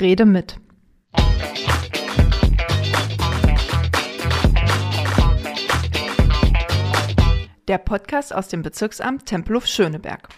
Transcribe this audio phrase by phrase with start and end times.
[0.00, 0.56] Rede mit.
[7.66, 10.28] Der Podcast aus dem Bezirksamt Tempelhof-Schöneberg.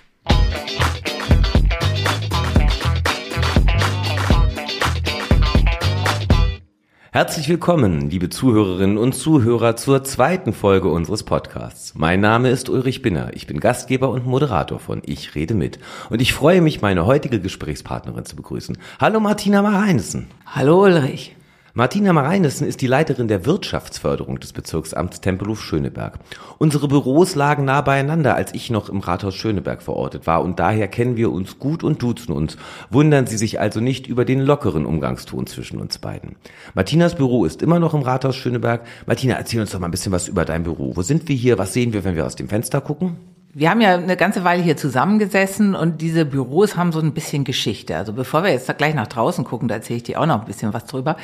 [7.11, 11.95] Herzlich willkommen, liebe Zuhörerinnen und Zuhörer, zur zweiten Folge unseres Podcasts.
[11.95, 13.31] Mein Name ist Ulrich Binner.
[13.33, 15.79] Ich bin Gastgeber und Moderator von Ich rede mit.
[16.11, 18.77] Und ich freue mich, meine heutige Gesprächspartnerin zu begrüßen.
[19.01, 20.27] Hallo Martina Mareinsen.
[20.45, 21.35] Hallo Ulrich.
[21.79, 26.19] Martina Mareinissen ist die Leiterin der Wirtschaftsförderung des Bezirksamts Tempelhof-Schöneberg.
[26.59, 30.89] Unsere Büros lagen nah beieinander, als ich noch im Rathaus Schöneberg verortet war und daher
[30.89, 32.57] kennen wir uns gut und duzen uns.
[32.91, 36.35] Wundern Sie sich also nicht über den lockeren Umgangston zwischen uns beiden.
[36.75, 38.85] Martinas Büro ist immer noch im Rathaus Schöneberg.
[39.07, 40.97] Martina, erzähl uns doch mal ein bisschen was über dein Büro.
[40.97, 41.59] Wo sind wir hier?
[41.59, 43.38] Was sehen wir, wenn wir aus dem Fenster gucken?
[43.55, 47.45] Wir haben ja eine ganze Weile hier zusammengesessen und diese Büros haben so ein bisschen
[47.45, 47.97] Geschichte.
[47.97, 50.47] Also bevor wir jetzt gleich nach draußen gucken, da erzähle ich dir auch noch ein
[50.47, 51.17] bisschen was drüber,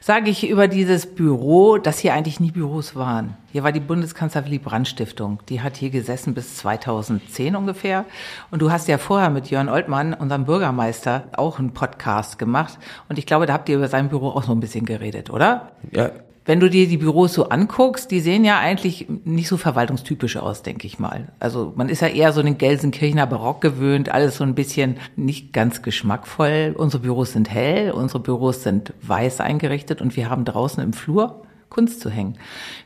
[0.00, 3.36] sage ich über dieses Büro, dass hier eigentlich nie Büros waren.
[3.52, 5.38] Hier war die Bundeskanzler Willy Brandt Stiftung.
[5.48, 8.04] Die hat hier gesessen bis 2010 ungefähr.
[8.50, 12.80] Und du hast ja vorher mit Jörn Oltmann, unserem Bürgermeister, auch einen Podcast gemacht.
[13.08, 15.70] Und ich glaube, da habt ihr über sein Büro auch so ein bisschen geredet, oder?
[15.92, 16.10] Ja,
[16.50, 20.64] wenn du dir die Büros so anguckst, die sehen ja eigentlich nicht so verwaltungstypisch aus,
[20.64, 21.28] denke ich mal.
[21.38, 25.52] Also man ist ja eher so den Gelsenkirchener Barock gewöhnt, alles so ein bisschen nicht
[25.52, 26.74] ganz geschmackvoll.
[26.76, 31.42] Unsere Büros sind hell, unsere Büros sind weiß eingerichtet und wir haben draußen im Flur
[31.68, 32.36] Kunst zu hängen.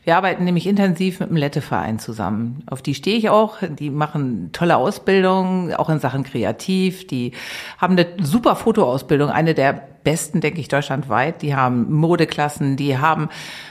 [0.03, 2.61] Wir arbeiten nämlich intensiv mit dem Lette-Verein zusammen.
[2.67, 3.57] Auf die stehe ich auch.
[3.79, 7.07] Die machen tolle Ausbildungen, auch in Sachen Kreativ.
[7.07, 7.31] Die
[7.79, 11.41] haben eine super Fotoausbildung, eine der besten, denke ich, deutschlandweit.
[11.41, 13.27] Die haben Modeklassen, die haben,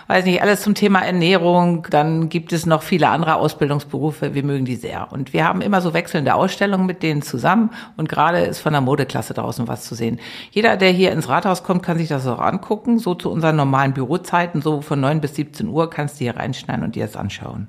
[0.08, 1.86] weiß nicht, alles zum Thema Ernährung.
[1.88, 4.34] Dann gibt es noch viele andere Ausbildungsberufe.
[4.34, 5.10] Wir mögen die sehr.
[5.10, 7.70] Und wir haben immer so wechselnde Ausstellungen mit denen zusammen.
[7.96, 10.20] Und gerade ist von der Modeklasse draußen was zu sehen.
[10.50, 12.98] Jeder, der hier ins Rathaus kommt, kann sich das auch angucken.
[12.98, 16.84] So zu unseren normalen Bürozeiten, so von 9 bis 17 Uhr kannst du hier reinschneiden
[16.84, 17.68] und dir das anschauen.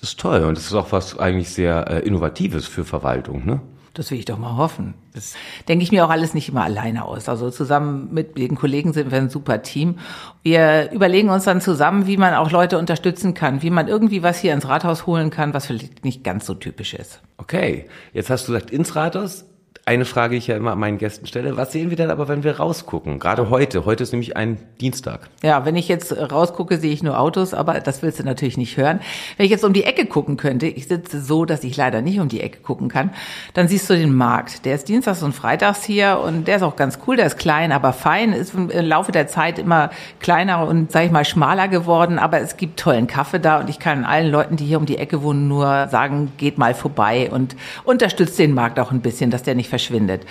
[0.00, 3.60] Das ist toll und das ist auch was eigentlich sehr äh, Innovatives für Verwaltung, ne?
[3.96, 4.92] Das will ich doch mal hoffen.
[5.14, 5.34] Das
[5.68, 7.30] denke ich mir auch alles nicht immer alleine aus.
[7.30, 9.98] Also zusammen mit den Kollegen sind wir ein super Team.
[10.42, 14.38] Wir überlegen uns dann zusammen, wie man auch Leute unterstützen kann, wie man irgendwie was
[14.38, 17.22] hier ins Rathaus holen kann, was vielleicht nicht ganz so typisch ist.
[17.38, 19.46] Okay, jetzt hast du gesagt ins Rathaus
[19.88, 21.56] eine Frage, die ich ja immer meinen Gästen stelle.
[21.56, 23.20] Was sehen wir denn aber, wenn wir rausgucken?
[23.20, 23.84] Gerade heute.
[23.84, 25.28] Heute ist nämlich ein Dienstag.
[25.44, 28.76] Ja, wenn ich jetzt rausgucke, sehe ich nur Autos, aber das willst du natürlich nicht
[28.76, 28.98] hören.
[29.36, 32.18] Wenn ich jetzt um die Ecke gucken könnte, ich sitze so, dass ich leider nicht
[32.18, 33.10] um die Ecke gucken kann,
[33.54, 34.64] dann siehst du den Markt.
[34.64, 37.14] Der ist dienstags und freitags hier und der ist auch ganz cool.
[37.14, 38.32] Der ist klein, aber fein.
[38.32, 42.18] Ist im Laufe der Zeit immer kleiner und, sag ich mal, schmaler geworden.
[42.18, 44.98] Aber es gibt tollen Kaffee da und ich kann allen Leuten, die hier um die
[44.98, 47.54] Ecke wohnen, nur sagen, geht mal vorbei und
[47.84, 50.22] unterstützt den Markt auch ein bisschen, dass der nicht verschwindet.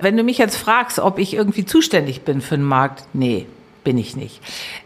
[0.00, 3.46] Wenn du mich jetzt fragst, ob ich irgendwie zuständig bin für den Markt, nee,
[3.84, 4.40] bin ich nicht.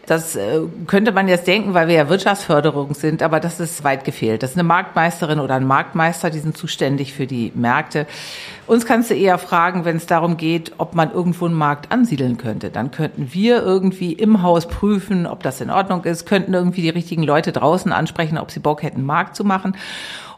[0.05, 4.05] Das äh, könnte man jetzt denken, weil wir ja Wirtschaftsförderung sind, aber das ist weit
[4.05, 4.41] gefehlt.
[4.41, 8.05] Das ist eine Marktmeisterin oder ein Marktmeister, die sind zuständig für die Märkte.
[8.67, 12.37] Uns kannst du eher fragen, wenn es darum geht, ob man irgendwo einen Markt ansiedeln
[12.37, 12.69] könnte.
[12.69, 16.89] Dann könnten wir irgendwie im Haus prüfen, ob das in Ordnung ist, könnten irgendwie die
[16.89, 19.75] richtigen Leute draußen ansprechen, ob sie Bock hätten, einen Markt zu machen.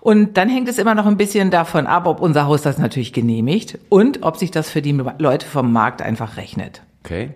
[0.02, 3.13] Und dann hängt es immer noch ein bisschen davon ab, ob unser Haus das natürlich
[3.13, 6.81] genehmigt und ob sich das für die Leute vom Markt einfach rechnet.
[7.03, 7.31] Okay.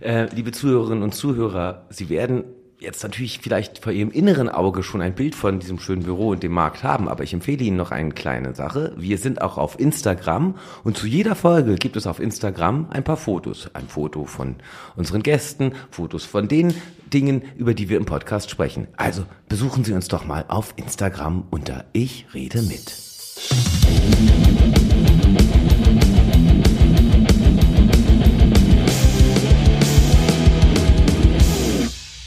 [0.00, 2.44] Äh, liebe Zuhörerinnen und Zuhörer, Sie werden
[2.82, 6.42] jetzt natürlich vielleicht vor Ihrem inneren Auge schon ein Bild von diesem schönen Büro und
[6.42, 8.92] dem Markt haben, aber ich empfehle Ihnen noch eine kleine Sache.
[8.96, 13.16] Wir sind auch auf Instagram und zu jeder Folge gibt es auf Instagram ein paar
[13.16, 13.70] Fotos.
[13.74, 14.56] Ein Foto von
[14.96, 16.74] unseren Gästen, Fotos von den
[17.12, 18.88] Dingen, über die wir im Podcast sprechen.
[18.96, 22.92] Also besuchen Sie uns doch mal auf Instagram unter Ich rede mit.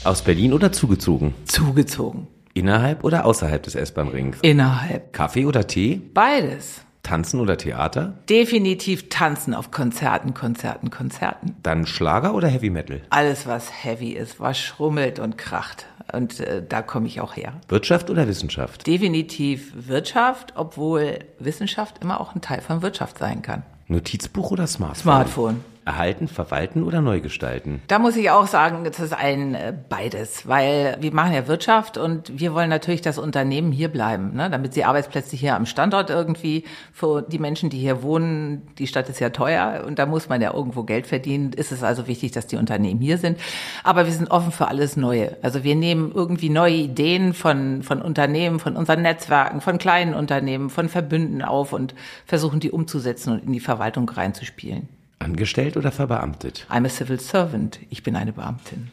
[0.06, 1.34] Aus Berlin oder zugezogen?
[1.46, 2.28] Zugezogen.
[2.54, 4.38] Innerhalb oder außerhalb des S-Bahn-Rings?
[4.42, 5.12] Innerhalb.
[5.12, 6.00] Kaffee oder Tee?
[6.14, 6.82] Beides.
[7.02, 8.16] Tanzen oder Theater?
[8.30, 11.56] Definitiv tanzen auf Konzerten, Konzerten, Konzerten.
[11.64, 13.02] Dann Schlager oder Heavy Metal?
[13.10, 15.86] Alles, was heavy ist, was schrummelt und kracht.
[16.12, 17.54] Und äh, da komme ich auch her.
[17.66, 18.86] Wirtschaft oder Wissenschaft?
[18.86, 23.64] Definitiv Wirtschaft, obwohl Wissenschaft immer auch ein Teil von Wirtschaft sein kann.
[23.88, 25.02] Notizbuch oder Smartphone?
[25.02, 25.64] Smartphone.
[25.86, 27.80] Erhalten, verwalten oder neu gestalten?
[27.86, 31.96] Da muss ich auch sagen, das ist ein äh, beides, weil wir machen ja Wirtschaft
[31.96, 36.10] und wir wollen natürlich das Unternehmen hier bleiben, ne, damit sie Arbeitsplätze hier am Standort
[36.10, 40.28] irgendwie für die Menschen, die hier wohnen, die Stadt ist ja teuer und da muss
[40.28, 43.38] man ja irgendwo Geld verdienen, ist es also wichtig, dass die Unternehmen hier sind.
[43.84, 45.36] Aber wir sind offen für alles Neue.
[45.42, 50.68] Also wir nehmen irgendwie neue Ideen von, von Unternehmen, von unseren Netzwerken, von kleinen Unternehmen,
[50.68, 51.94] von Verbünden auf und
[52.24, 54.95] versuchen die umzusetzen und in die Verwaltung reinzuspielen.
[55.26, 56.68] Angestellt oder verbeamtet?
[56.70, 57.80] I'm a civil servant.
[57.90, 58.92] Ich bin eine Beamtin.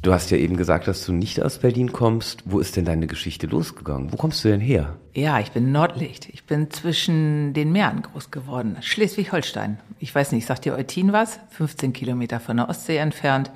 [0.00, 2.44] Du hast ja eben gesagt, dass du nicht aus Berlin kommst.
[2.46, 4.10] Wo ist denn deine Geschichte losgegangen?
[4.14, 4.96] Wo kommst du denn her?
[5.12, 6.30] Ja, ich bin Nordlicht.
[6.30, 8.78] Ich bin zwischen den Meeren groß geworden.
[8.80, 9.78] Schleswig-Holstein.
[9.98, 11.38] Ich weiß nicht, sagt dir Eutin was?
[11.50, 13.50] 15 Kilometer von der Ostsee entfernt.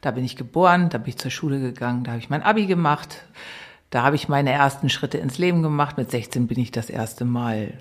[0.00, 2.66] Da bin ich geboren, da bin ich zur Schule gegangen, da habe ich mein Abi
[2.66, 3.22] gemacht.
[3.92, 5.98] Da habe ich meine ersten Schritte ins Leben gemacht.
[5.98, 7.74] Mit 16 bin ich das erste Mal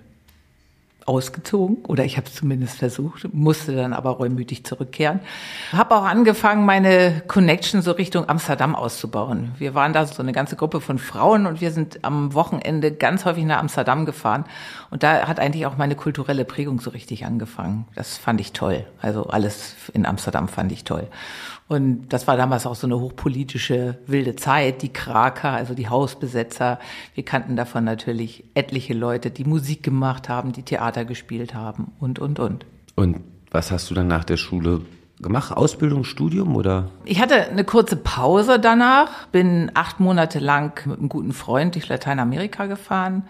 [1.05, 5.21] ausgezogen oder ich habe es zumindest versucht, musste dann aber reumütig zurückkehren.
[5.71, 9.51] Habe auch angefangen, meine Connection so Richtung Amsterdam auszubauen.
[9.57, 13.25] Wir waren da so eine ganze Gruppe von Frauen und wir sind am Wochenende ganz
[13.25, 14.45] häufig nach Amsterdam gefahren
[14.89, 17.87] und da hat eigentlich auch meine kulturelle Prägung so richtig angefangen.
[17.95, 18.85] Das fand ich toll.
[19.01, 21.07] Also alles in Amsterdam fand ich toll.
[21.71, 24.81] Und das war damals auch so eine hochpolitische wilde Zeit.
[24.81, 26.79] Die Kraker, also die Hausbesetzer.
[27.15, 32.19] Wir kannten davon natürlich etliche Leute, die Musik gemacht haben, die Theater gespielt haben und,
[32.19, 32.65] und, und.
[32.95, 33.21] Und
[33.51, 34.81] was hast du dann nach der Schule
[35.21, 35.56] gemacht?
[35.56, 36.89] Ausbildung, Studium oder?
[37.06, 41.88] Ich hatte eine kurze Pause danach, bin acht Monate lang mit einem guten Freund durch
[41.88, 43.24] Lateinamerika gefahren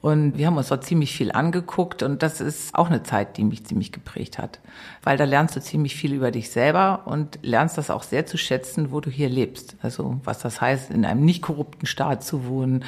[0.00, 3.42] und wir haben uns dort ziemlich viel angeguckt und das ist auch eine Zeit, die
[3.42, 4.60] mich ziemlich geprägt hat.
[5.02, 8.38] Weil da lernst du ziemlich viel über dich selber und lernst das auch sehr zu
[8.38, 9.76] schätzen, wo du hier lebst.
[9.82, 12.84] Also was das heißt, in einem nicht korrupten Staat zu wohnen,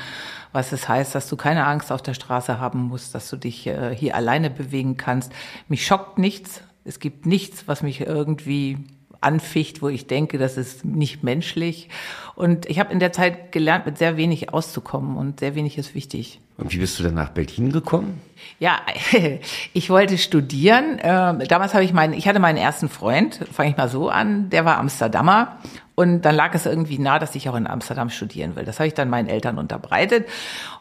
[0.53, 3.67] was es heißt, dass du keine Angst auf der Straße haben musst, dass du dich
[3.67, 5.33] äh, hier alleine bewegen kannst.
[5.67, 6.63] Mich schockt nichts.
[6.85, 8.79] Es gibt nichts, was mich irgendwie
[9.21, 11.89] anficht, wo ich denke, das ist nicht menschlich.
[12.37, 15.95] Und ich habe in der Zeit gelernt, mit sehr wenig auszukommen und sehr wenig ist
[15.95, 16.41] wichtig.
[16.61, 18.21] Und wie bist du dann nach Berlin gekommen?
[18.59, 18.81] Ja,
[19.73, 20.99] ich wollte studieren.
[21.03, 24.51] Ähm, damals habe ich meinen, ich hatte meinen ersten Freund, fange ich mal so an,
[24.51, 25.59] der war Amsterdamer
[26.01, 28.65] und dann lag es irgendwie nah, dass ich auch in Amsterdam studieren will.
[28.65, 30.27] Das habe ich dann meinen Eltern unterbreitet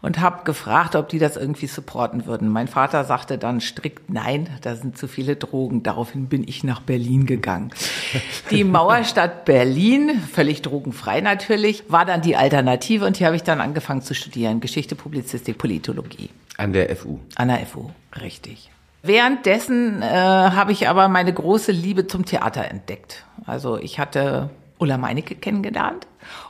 [0.02, 2.48] und habe gefragt, ob die das irgendwie supporten würden.
[2.48, 5.84] Mein Vater sagte dann strikt nein, da sind zu viele Drogen.
[5.84, 7.72] Daraufhin bin ich nach Berlin gegangen.
[8.50, 13.60] Die Mauerstadt Berlin, völlig drogenfrei natürlich, war dann die Alternative und hier habe ich dann
[13.60, 14.62] angefangen zu studieren.
[14.62, 16.32] Geschichte, Publizistik, Politologie.
[16.58, 17.20] An der FU.
[17.36, 18.72] An der FU, richtig.
[19.04, 23.24] Währenddessen äh, habe ich aber meine große Liebe zum Theater entdeckt.
[23.46, 26.08] Also ich hatte Ulla Meinecke kennengelernt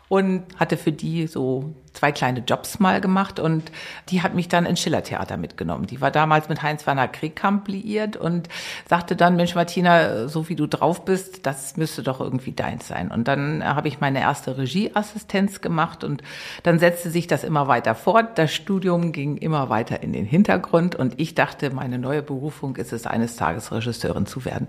[0.07, 3.71] und hatte für die so zwei kleine Jobs mal gemacht und
[4.09, 5.85] die hat mich dann ins Schillertheater mitgenommen.
[5.87, 8.47] Die war damals mit Heinz-Werner Kriegkamp liiert und
[8.87, 13.11] sagte dann, Mensch Martina, so wie du drauf bist, das müsste doch irgendwie deins sein.
[13.11, 16.21] Und dann habe ich meine erste Regieassistenz gemacht und
[16.63, 18.37] dann setzte sich das immer weiter fort.
[18.37, 22.93] Das Studium ging immer weiter in den Hintergrund und ich dachte, meine neue Berufung ist
[22.93, 24.67] es, eines Tages Regisseurin zu werden.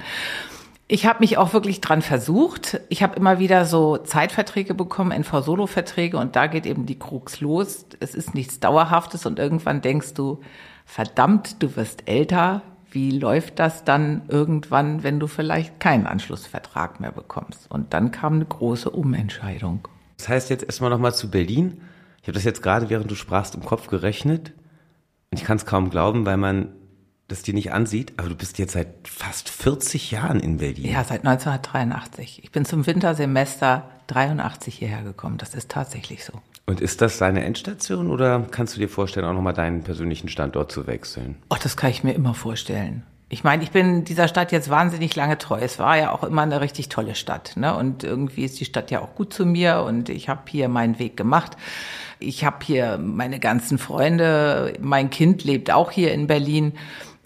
[0.93, 2.81] Ich habe mich auch wirklich dran versucht.
[2.89, 7.87] Ich habe immer wieder so Zeitverträge bekommen, NV-Solo-Verträge und da geht eben die Krux los.
[8.01, 10.41] Es ist nichts Dauerhaftes und irgendwann denkst du,
[10.85, 12.63] verdammt, du wirst älter.
[12.91, 17.71] Wie läuft das dann irgendwann, wenn du vielleicht keinen Anschlussvertrag mehr bekommst?
[17.71, 19.87] Und dann kam eine große Umentscheidung.
[20.17, 21.83] Das heißt jetzt erstmal nochmal zu Berlin.
[22.21, 24.55] Ich habe das jetzt gerade, während du sprachst, im Kopf gerechnet.
[25.31, 26.73] Und ich kann es kaum glauben, weil man
[27.31, 30.87] das dir nicht ansieht, aber du bist jetzt seit fast 40 Jahren in Berlin.
[30.87, 32.43] Ja, seit 1983.
[32.43, 35.39] Ich bin zum Wintersemester 83 hierher gekommen.
[35.39, 36.33] Das ist tatsächlich so.
[36.67, 40.73] Und ist das deine Endstation oder kannst du dir vorstellen, auch nochmal deinen persönlichen Standort
[40.73, 41.37] zu wechseln?
[41.49, 43.05] Ach, das kann ich mir immer vorstellen.
[43.33, 45.59] Ich meine, ich bin dieser Stadt jetzt wahnsinnig lange treu.
[45.61, 47.53] Es war ja auch immer eine richtig tolle Stadt.
[47.57, 47.77] Ne?
[47.77, 50.99] Und irgendwie ist die Stadt ja auch gut zu mir und ich habe hier meinen
[50.99, 51.57] Weg gemacht.
[52.19, 54.73] Ich habe hier meine ganzen Freunde.
[54.81, 56.73] Mein Kind lebt auch hier in Berlin.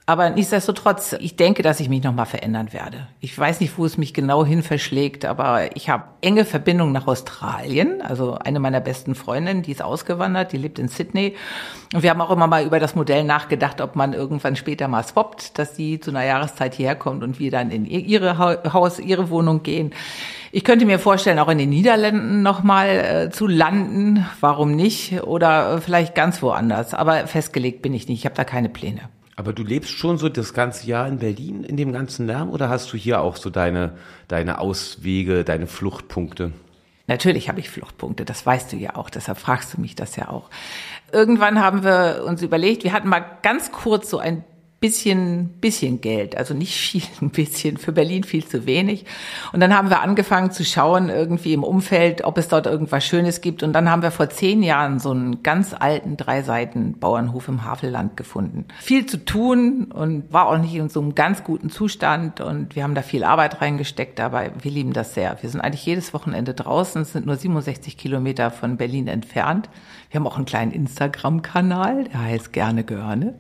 [0.06, 3.08] Aber nichtsdestotrotz, ich denke, dass ich mich nochmal verändern werde.
[3.20, 7.06] Ich weiß nicht, wo es mich genau hin verschlägt, aber ich habe enge Verbindungen nach
[7.06, 8.02] Australien.
[8.02, 11.36] Also eine meiner besten Freundinnen, die ist ausgewandert, die lebt in Sydney.
[11.94, 15.04] Und wir haben auch immer mal über das Modell nachgedacht, ob man irgendwann später mal
[15.04, 19.30] swappt, dass sie zu einer Jahreszeit hierher kommt und wir dann in ihre Haus, ihre
[19.30, 19.94] Wohnung gehen.
[20.52, 24.26] Ich könnte mir vorstellen, auch in den Niederlanden nochmal äh, zu landen.
[24.40, 25.22] Warum nicht?
[25.22, 26.92] Oder vielleicht ganz woanders.
[26.92, 28.18] Aber festgelegt bin ich nicht.
[28.18, 29.08] Ich habe da keine Pläne.
[29.36, 32.68] Aber du lebst schon so das ganze Jahr in Berlin, in dem ganzen Lärm, oder
[32.68, 33.94] hast du hier auch so deine,
[34.28, 36.52] deine Auswege, deine Fluchtpunkte?
[37.06, 40.28] Natürlich habe ich Fluchtpunkte, das weißt du ja auch, deshalb fragst du mich das ja
[40.28, 40.48] auch.
[41.12, 44.44] Irgendwann haben wir uns überlegt, wir hatten mal ganz kurz so ein
[44.84, 49.06] bisschen, bisschen Geld, also nicht viel, ein bisschen, für Berlin viel zu wenig.
[49.54, 53.40] Und dann haben wir angefangen zu schauen, irgendwie im Umfeld, ob es dort irgendwas Schönes
[53.40, 53.62] gibt.
[53.62, 57.64] Und dann haben wir vor zehn Jahren so einen ganz alten drei Seiten Bauernhof im
[57.64, 58.66] Havelland gefunden.
[58.78, 62.42] Viel zu tun und war auch nicht in so einem ganz guten Zustand.
[62.42, 65.38] Und wir haben da viel Arbeit reingesteckt, aber wir lieben das sehr.
[65.40, 69.70] Wir sind eigentlich jedes Wochenende draußen, es sind nur 67 Kilometer von Berlin entfernt.
[70.10, 73.34] Wir haben auch einen kleinen Instagram-Kanal, der heißt Gerne Görne.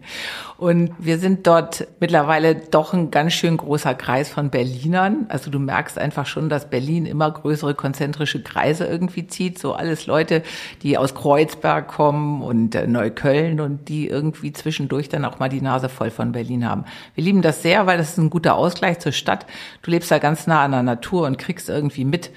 [0.56, 5.26] Und wir sind dort mittlerweile doch ein ganz schön großer Kreis von Berlinern.
[5.28, 9.58] Also du merkst einfach schon, dass Berlin immer größere konzentrische Kreise irgendwie zieht.
[9.58, 10.42] So alles Leute,
[10.82, 15.60] die aus Kreuzberg kommen und äh, Neukölln und die irgendwie zwischendurch dann auch mal die
[15.60, 16.84] Nase voll von Berlin haben.
[17.14, 19.46] Wir lieben das sehr, weil das ist ein guter Ausgleich zur Stadt.
[19.82, 22.30] Du lebst da ganz nah an der Natur und kriegst irgendwie mit,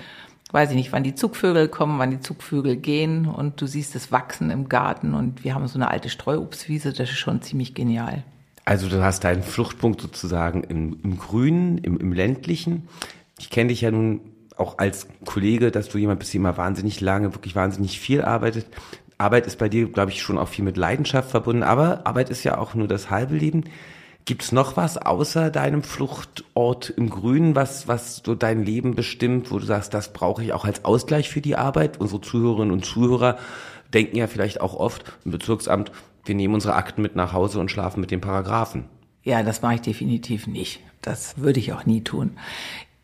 [0.52, 4.12] weiß ich nicht, wann die Zugvögel kommen, wann die Zugvögel gehen und du siehst es
[4.12, 8.24] wachsen im Garten und wir haben so eine alte Streuobstwiese, das ist schon ziemlich genial.
[8.68, 12.90] Also du hast deinen Fluchtpunkt sozusagen im, im Grünen, im, im ländlichen.
[13.40, 14.20] Ich kenne dich ja nun
[14.58, 18.66] auch als Kollege, dass du jemand bist, der immer wahnsinnig lange, wirklich wahnsinnig viel arbeitet.
[19.18, 22.44] Arbeit ist bei dir, glaube ich, schon auch viel mit Leidenschaft verbunden, aber Arbeit ist
[22.44, 23.64] ja auch nur das halbe Leben.
[24.26, 29.60] Gibt's noch was außer deinem Fluchtort im Grünen, was, was so dein Leben bestimmt, wo
[29.60, 32.02] du sagst, das brauche ich auch als Ausgleich für die Arbeit?
[32.02, 33.38] Unsere Zuhörerinnen und Zuhörer
[33.94, 35.94] denken ja vielleicht auch oft im Bezirksamt,
[36.28, 38.86] wir nehmen unsere Akten mit nach Hause und schlafen mit den Paragraphen.
[39.24, 40.80] Ja, das mache ich definitiv nicht.
[41.02, 42.38] Das würde ich auch nie tun.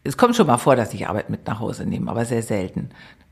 [0.04, 2.90] Es kommt schon mal vor, dass ich Arbeit mit nach Hause nehme, aber sehr selten.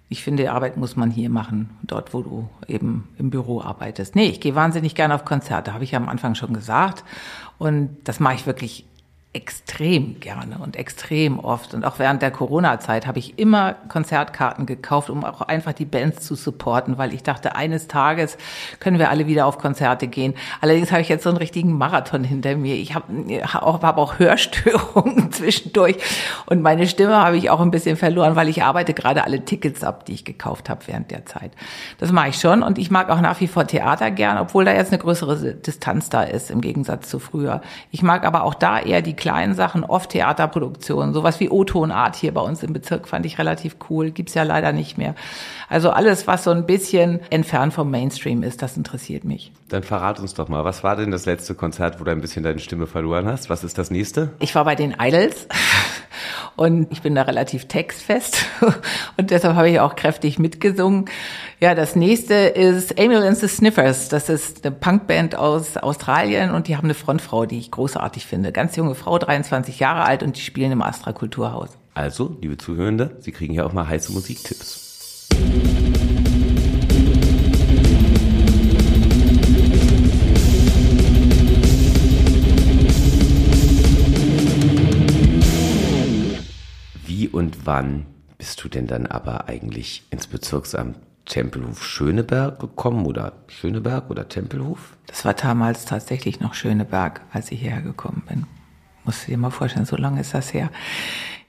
[0.09, 4.15] Ich finde, Arbeit muss man hier machen, dort, wo du eben im Büro arbeitest.
[4.15, 7.05] Nee, ich gehe wahnsinnig gerne auf Konzerte, habe ich ja am Anfang schon gesagt.
[7.57, 8.85] Und das mache ich wirklich
[9.33, 11.73] extrem gerne und extrem oft.
[11.73, 16.25] Und auch während der Corona-Zeit habe ich immer Konzertkarten gekauft, um auch einfach die Bands
[16.25, 18.37] zu supporten, weil ich dachte, eines Tages
[18.81, 20.33] können wir alle wieder auf Konzerte gehen.
[20.59, 22.75] Allerdings habe ich jetzt so einen richtigen Marathon hinter mir.
[22.75, 23.05] Ich habe
[23.61, 25.95] auch, habe auch Hörstörungen zwischendurch
[26.47, 29.81] und meine Stimme habe ich auch ein bisschen verloren, weil ich arbeite gerade alle Tickets
[29.81, 31.53] ab, die ich gekauft habe während der Zeit.
[31.99, 34.73] Das mache ich schon und ich mag auch nach wie vor Theater gern, obwohl da
[34.73, 37.61] jetzt eine größere Distanz da ist im Gegensatz zu früher.
[37.91, 42.33] Ich mag aber auch da eher die kleinen Sachen, oft Theaterproduktionen, sowas wie O-Tonart hier
[42.33, 45.13] bei uns im Bezirk fand ich relativ cool, gibt's ja leider nicht mehr.
[45.69, 49.51] Also alles, was so ein bisschen entfernt vom Mainstream ist, das interessiert mich.
[49.71, 52.43] Dann verrat uns doch mal, was war denn das letzte Konzert, wo du ein bisschen
[52.43, 53.49] deine Stimme verloren hast?
[53.49, 54.33] Was ist das nächste?
[54.39, 55.47] Ich war bei den Idols.
[56.57, 58.45] Und ich bin da relativ textfest
[59.17, 61.05] und deshalb habe ich auch kräftig mitgesungen.
[61.59, 64.09] Ja, das nächste ist Emil and the Sniffers.
[64.09, 68.51] Das ist eine Punkband aus Australien und die haben eine Frontfrau, die ich großartig finde.
[68.51, 71.69] Ganz junge Frau, 23 Jahre alt und die spielen im Astra Kulturhaus.
[71.93, 75.29] Also, liebe Zuhörende, Sie kriegen hier auch mal heiße Musiktipps.
[87.31, 88.05] Und wann
[88.37, 94.97] bist du denn dann aber eigentlich ins Bezirksamt Tempelhof Schöneberg gekommen oder Schöneberg oder Tempelhof?
[95.07, 98.45] Das war damals tatsächlich noch Schöneberg, als ich hierher gekommen bin.
[99.03, 100.69] Muss dir mal vorstellen, so lange ist das her.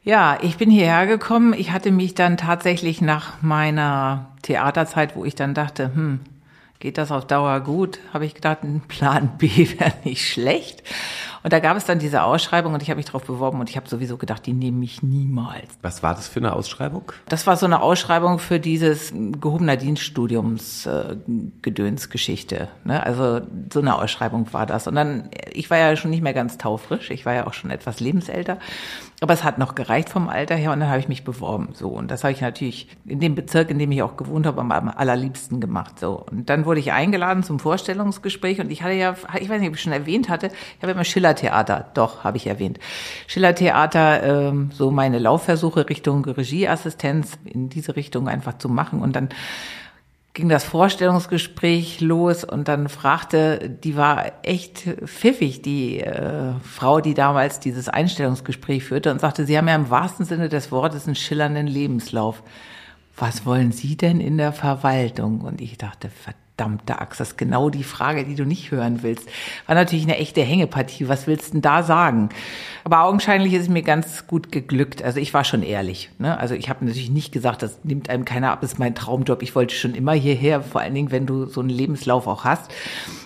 [0.05, 1.53] Ja, ich bin hierher gekommen.
[1.53, 6.21] Ich hatte mich dann tatsächlich nach meiner Theaterzeit, wo ich dann dachte, hm,
[6.83, 8.01] geht das auf Dauer gut?
[8.12, 9.49] Habe ich gedacht, ein Plan B
[9.79, 10.83] wäre nicht schlecht.
[11.45, 13.77] Und da gab es dann diese Ausschreibung und ich habe mich darauf beworben und ich
[13.77, 15.69] habe sowieso gedacht, die nehmen mich niemals.
[15.81, 17.12] Was war das für eine Ausschreibung?
[17.29, 21.17] Das war so eine Ausschreibung für dieses gehobener Dienststudiums äh.
[22.85, 23.03] Ne?
[23.03, 24.89] Also so eine Ausschreibung war das.
[24.89, 27.71] Und dann, ich war ja schon nicht mehr ganz taufrisch, ich war ja auch schon
[27.71, 28.59] etwas lebensälter.
[29.23, 31.69] Aber es hat noch gereicht vom Alter her und dann habe ich mich beworben.
[31.75, 31.91] So.
[31.91, 34.73] Und das habe ich natürlich in dem Bezirk, in dem ich auch gewohnt habe, am
[34.73, 36.00] allerliebsten gemacht.
[36.00, 36.26] So.
[36.29, 39.76] Und dann wurde ich eingeladen zum Vorstellungsgespräch und ich hatte ja, ich weiß nicht, ob
[39.76, 42.81] ich schon erwähnt hatte, ich habe immer Schillertheater, doch, habe ich erwähnt.
[43.29, 49.29] Schillertheater, ähm, so meine Laufversuche Richtung Regieassistenz in diese Richtung einfach zu machen und dann
[50.35, 57.15] ging das Vorstellungsgespräch los und dann fragte, die war echt pfiffig, die äh, Frau, die
[57.15, 61.17] damals dieses Einstellungsgespräch führte und sagte, Sie haben ja im wahrsten Sinne des Wortes einen
[61.17, 62.43] schillernden Lebenslauf.
[63.15, 65.43] Was wollen Sie denn in der Verwaltung?
[65.43, 69.03] Und ich dachte, verdammt verdammte Axt, das ist genau die Frage, die du nicht hören
[69.03, 69.29] willst.
[69.67, 71.09] War natürlich eine echte Hängepartie.
[71.09, 72.29] Was willst du denn da sagen?
[72.85, 75.03] Aber augenscheinlich ist es mir ganz gut geglückt.
[75.03, 76.11] Also ich war schon ehrlich.
[76.19, 76.39] Ne?
[76.39, 79.43] Also ich habe natürlich nicht gesagt, das nimmt einem keiner ab, das ist mein Traumjob.
[79.43, 82.71] Ich wollte schon immer hierher, vor allen Dingen, wenn du so einen Lebenslauf auch hast.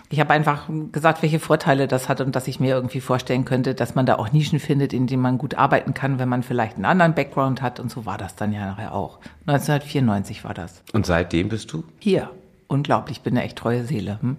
[0.09, 3.75] Ich habe einfach gesagt, welche Vorteile das hat und dass ich mir irgendwie vorstellen könnte,
[3.75, 6.76] dass man da auch Nischen findet, in denen man gut arbeiten kann, wenn man vielleicht
[6.76, 7.80] einen anderen Background hat.
[7.80, 9.18] Und so war das dann ja nachher auch.
[9.47, 10.83] 1994 war das.
[10.92, 11.83] Und seitdem bist du?
[11.99, 12.30] Hier
[12.68, 14.18] unglaublich, bin eine echt treue Seele.
[14.20, 14.37] Hm?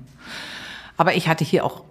[0.97, 1.83] Aber ich hatte hier auch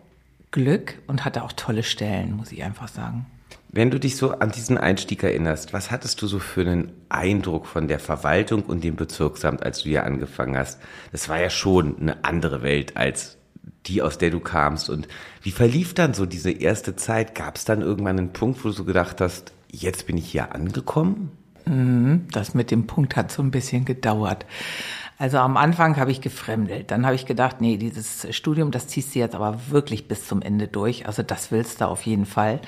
[0.51, 3.27] Glück und hatte auch tolle Stellen, muss ich einfach sagen.
[3.69, 7.67] Wenn du dich so an diesen Einstieg erinnerst, was hattest du so für einen Eindruck
[7.67, 10.81] von der Verwaltung und dem Bezirksamt, als du hier angefangen hast?
[11.13, 13.37] Das war ja schon eine andere Welt als
[13.87, 14.89] die, aus der du kamst.
[14.89, 15.09] Und
[15.43, 17.35] wie verlief dann so diese erste Zeit?
[17.35, 20.55] Gab es dann irgendwann einen Punkt, wo du so gedacht hast, jetzt bin ich hier
[20.55, 21.33] angekommen?
[21.67, 24.47] Mhm, das mit dem Punkt hat so ein bisschen gedauert.
[25.19, 26.91] Also am Anfang habe ich gefremdelt.
[26.91, 30.43] Dann habe ich gedacht, nee, dieses Studium, das ziehst du jetzt aber wirklich bis zum
[30.43, 31.07] Ende durch.
[31.07, 32.61] Also das willst du auf jeden Fall.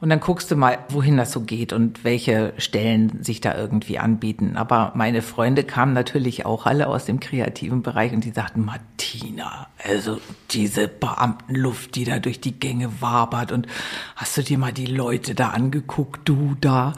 [0.00, 3.98] Und dann guckst du mal, wohin das so geht und welche Stellen sich da irgendwie
[3.98, 4.56] anbieten.
[4.56, 9.66] Aber meine Freunde kamen natürlich auch alle aus dem kreativen Bereich und die sagten, Martina,
[9.84, 13.66] also diese Beamtenluft, die da durch die Gänge wabert und
[14.14, 16.92] hast du dir mal die Leute da angeguckt, du da?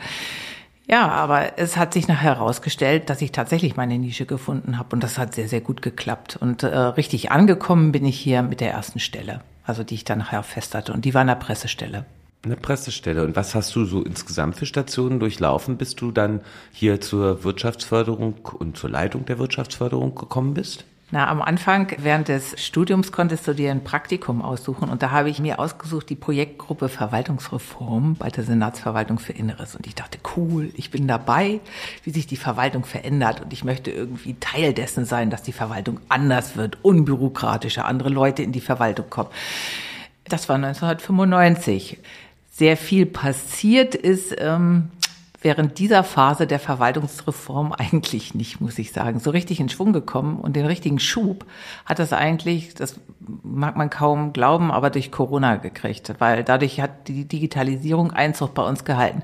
[0.90, 5.04] Ja, aber es hat sich nachher herausgestellt, dass ich tatsächlich meine Nische gefunden habe und
[5.04, 6.36] das hat sehr, sehr gut geklappt.
[6.36, 10.18] Und äh, richtig angekommen bin ich hier mit der ersten Stelle, also die ich dann
[10.18, 12.06] nachher fest hatte und die war in der Pressestelle.
[12.42, 13.22] Eine Pressestelle.
[13.22, 16.40] Und was hast du so insgesamt für Stationen durchlaufen, bis du dann
[16.72, 20.86] hier zur Wirtschaftsförderung und zur Leitung der Wirtschaftsförderung gekommen bist?
[21.12, 25.28] Na, am Anfang während des Studiums konntest du dir ein Praktikum aussuchen und da habe
[25.28, 29.74] ich mir ausgesucht die Projektgruppe Verwaltungsreform bei der Senatsverwaltung für Inneres.
[29.74, 31.58] Und ich dachte, cool, ich bin dabei,
[32.04, 33.40] wie sich die Verwaltung verändert.
[33.40, 38.44] Und ich möchte irgendwie Teil dessen sein, dass die Verwaltung anders wird, unbürokratischer, andere Leute
[38.44, 39.30] in die Verwaltung kommen.
[40.26, 41.98] Das war 1995
[42.52, 44.90] sehr viel passiert ist ähm,
[45.40, 50.38] während dieser Phase der Verwaltungsreform eigentlich nicht, muss ich sagen, so richtig in Schwung gekommen
[50.38, 51.46] und den richtigen Schub
[51.86, 53.00] hat das eigentlich, das
[53.42, 58.62] mag man kaum glauben, aber durch Corona gekriegt, weil dadurch hat die Digitalisierung Einzug bei
[58.62, 59.22] uns gehalten.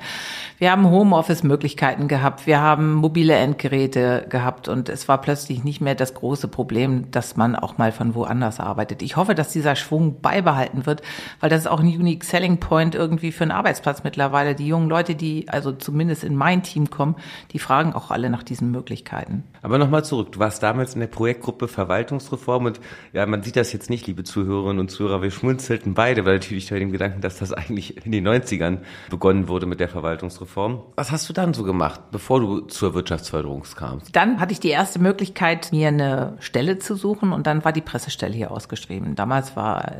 [0.58, 5.94] Wir haben Homeoffice-Möglichkeiten gehabt, wir haben mobile Endgeräte gehabt und es war plötzlich nicht mehr
[5.94, 9.02] das große Problem, dass man auch mal von woanders arbeitet.
[9.02, 11.02] Ich hoffe, dass dieser Schwung beibehalten wird,
[11.40, 14.54] weil das ist auch ein unique selling point irgendwie für einen Arbeitsplatz mittlerweile.
[14.54, 17.16] Die jungen Leute, die also zumindest in mein Team kommen,
[17.52, 19.44] die fragen auch alle nach diesen Möglichkeiten.
[19.62, 22.80] Aber nochmal zurück, du warst damals in der Projektgruppe Verwaltungsreform und
[23.12, 26.68] ja, man sieht das jetzt nicht, liebe Zuhörerinnen und Zuhörer, wir schmunzelten beide, weil natürlich
[26.68, 30.82] bei dem Gedanken, dass das eigentlich in den 90ern begonnen wurde mit der Verwaltungsreform.
[30.96, 34.14] Was hast du dann so gemacht, bevor du zur Wirtschaftsförderung kamst?
[34.14, 37.80] Dann hatte ich die erste Möglichkeit, mir eine Stelle zu suchen und dann war die
[37.80, 39.14] Pressestelle hier ausgeschrieben.
[39.14, 39.92] Damals war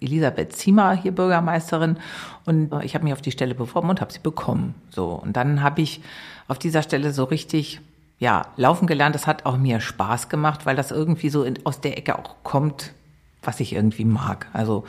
[0.00, 1.98] Elisabeth Ziemer hier Bürgermeisterin
[2.46, 4.74] und ich habe mich auf die Stelle beworben und habe sie bekommen.
[4.88, 6.00] So und dann habe ich
[6.48, 7.80] auf dieser Stelle so richtig
[8.22, 9.16] ja, laufen gelernt.
[9.16, 12.36] Das hat auch mir Spaß gemacht, weil das irgendwie so in, aus der Ecke auch
[12.44, 12.92] kommt,
[13.42, 14.48] was ich irgendwie mag.
[14.52, 14.84] Also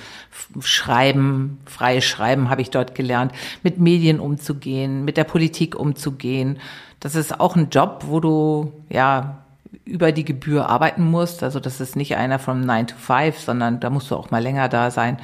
[0.59, 3.31] Schreiben, freies Schreiben habe ich dort gelernt,
[3.63, 6.59] mit Medien umzugehen, mit der Politik umzugehen.
[6.99, 9.43] Das ist auch ein Job, wo du ja
[9.85, 11.43] über die Gebühr arbeiten musst.
[11.43, 14.41] Also das ist nicht einer von 9 to 5, sondern da musst du auch mal
[14.41, 15.17] länger da sein.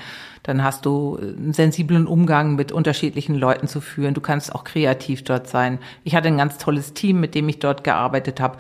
[0.44, 4.14] Dann hast du einen sensiblen Umgang mit unterschiedlichen Leuten zu führen.
[4.14, 5.80] Du kannst auch kreativ dort sein.
[6.04, 8.58] Ich hatte ein ganz tolles Team, mit dem ich dort gearbeitet habe.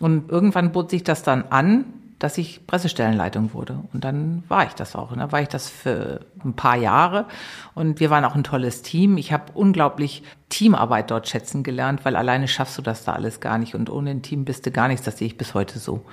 [0.00, 1.84] Und irgendwann bot sich das dann an,
[2.18, 3.78] dass ich Pressestellenleitung wurde.
[3.92, 5.10] Und dann war ich das auch.
[5.10, 7.26] Und dann war ich das für ein paar Jahre.
[7.74, 9.18] Und wir waren auch ein tolles Team.
[9.18, 13.58] Ich habe unglaublich Teamarbeit dort schätzen gelernt, weil alleine schaffst du das da alles gar
[13.58, 13.74] nicht.
[13.74, 15.04] Und ohne ein Team bist du gar nichts.
[15.04, 16.04] Das sehe ich bis heute so.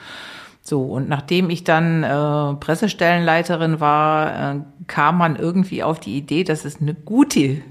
[0.66, 6.46] So, und nachdem ich dann äh, Pressestellenleiterin war, äh, kam man irgendwie auf die Idee,
[6.46, 7.62] dass es eine gute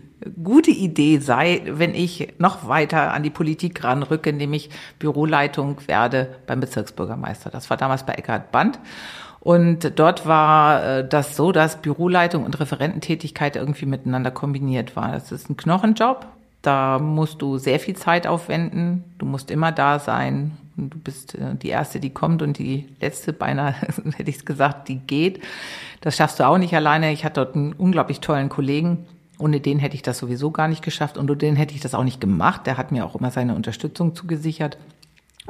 [0.43, 6.61] gute Idee sei, wenn ich noch weiter an die Politik ranrücke, nämlich Büroleitung werde beim
[6.61, 7.51] Bezirksbürgermeister.
[7.51, 8.79] Das war damals bei Eckhard Band.
[9.41, 15.11] Und dort war äh, das so, dass Büroleitung und Referententätigkeit irgendwie miteinander kombiniert war.
[15.13, 16.27] Das ist ein Knochenjob.
[16.63, 19.03] Da musst du sehr viel Zeit aufwenden.
[19.19, 20.53] Du musst immer da sein.
[20.77, 23.75] Du bist äh, die Erste, die kommt und die Letzte, beinahe
[24.17, 25.43] hätte ich gesagt, die geht.
[26.03, 27.13] Das schaffst du auch nicht alleine.
[27.13, 29.07] Ich hatte dort einen unglaublich tollen Kollegen,
[29.43, 31.95] ohne den hätte ich das sowieso gar nicht geschafft und ohne den hätte ich das
[31.95, 32.67] auch nicht gemacht.
[32.67, 34.79] Der hat mir auch immer seine Unterstützung zugesichert.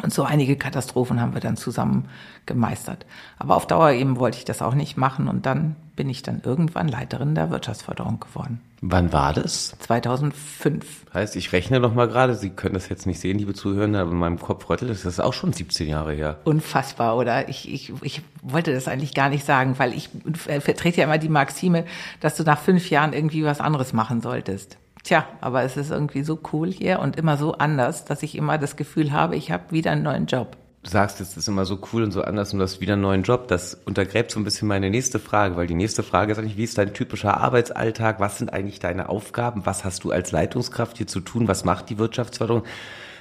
[0.00, 2.08] Und so einige Katastrophen haben wir dann zusammen
[2.46, 3.04] gemeistert.
[3.38, 6.40] Aber auf Dauer eben wollte ich das auch nicht machen und dann bin ich dann
[6.42, 8.60] irgendwann Leiterin der Wirtschaftsförderung geworden.
[8.80, 9.76] Wann war das?
[9.80, 11.12] 2005.
[11.12, 14.10] Heißt, ich rechne noch mal gerade, Sie können das jetzt nicht sehen, liebe Zuhörer, aber
[14.10, 16.38] in meinem Kopf röttelt das ist auch schon 17 Jahre her.
[16.44, 17.50] Unfassbar, oder?
[17.50, 21.28] Ich, ich, ich wollte das eigentlich gar nicht sagen, weil ich vertrete ja immer die
[21.28, 21.84] Maxime,
[22.20, 24.78] dass du nach fünf Jahren irgendwie was anderes machen solltest.
[25.02, 28.58] Tja, aber es ist irgendwie so cool hier und immer so anders, dass ich immer
[28.58, 30.56] das Gefühl habe, ich habe wieder einen neuen Job.
[30.84, 33.02] Du sagst, es ist immer so cool und so anders und du hast wieder einen
[33.02, 33.46] neuen Job.
[33.46, 36.64] Das untergräbt so ein bisschen meine nächste Frage, weil die nächste Frage ist eigentlich, wie
[36.64, 38.18] ist dein typischer Arbeitsalltag?
[38.18, 39.64] Was sind eigentlich deine Aufgaben?
[39.64, 41.46] Was hast du als Leitungskraft hier zu tun?
[41.46, 42.64] Was macht die Wirtschaftsförderung?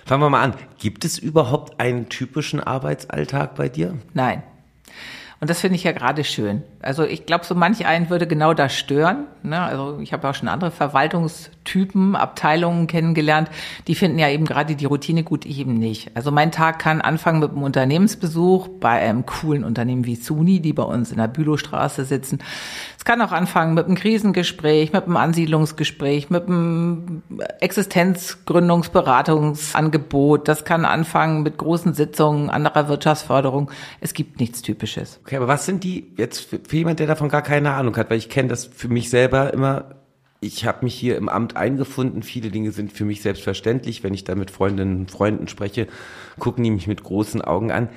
[0.05, 0.55] Fangen wir mal an.
[0.79, 3.95] Gibt es überhaupt einen typischen Arbeitsalltag bei dir?
[4.13, 4.41] Nein.
[5.41, 6.63] Und das finde ich ja gerade schön.
[6.83, 9.25] Also ich glaube, so manch einen würde genau das stören.
[9.41, 9.59] Ne?
[9.59, 13.49] Also ich habe auch schon andere Verwaltungstypen, Abteilungen kennengelernt,
[13.87, 16.15] die finden ja eben gerade die Routine gut, ich eben nicht.
[16.15, 20.73] Also mein Tag kann anfangen mit einem Unternehmensbesuch bei einem coolen Unternehmen wie Suni, die
[20.73, 22.37] bei uns in der Bülowstraße sitzen.
[22.95, 27.23] Es kann auch anfangen mit einem Krisengespräch, mit einem Ansiedlungsgespräch, mit einem
[27.59, 30.47] Existenzgründungsberatungsangebot.
[30.47, 33.71] Das kann anfangen mit großen Sitzungen anderer Wirtschaftsförderung.
[34.01, 35.19] Es gibt nichts Typisches.
[35.31, 38.09] Okay, aber was sind die jetzt für, jemand, der davon gar keine Ahnung hat?
[38.09, 39.95] Weil ich kenne das für mich selber immer
[40.41, 42.21] ich habe mich hier im Amt eingefunden.
[42.21, 44.03] Viele Dinge sind für mich selbstverständlich.
[44.03, 45.87] Wenn ich da mit Freundinnen und Freunden spreche,
[46.37, 47.87] gucken die mich mit großen Augen an.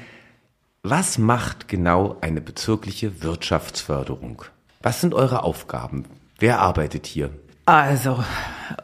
[0.84, 4.42] Was macht genau eine bezirkliche Wirtschaftsförderung?
[4.82, 6.04] Was sind eure Aufgaben?
[6.38, 7.30] Wer arbeitet hier?
[7.66, 8.22] Also,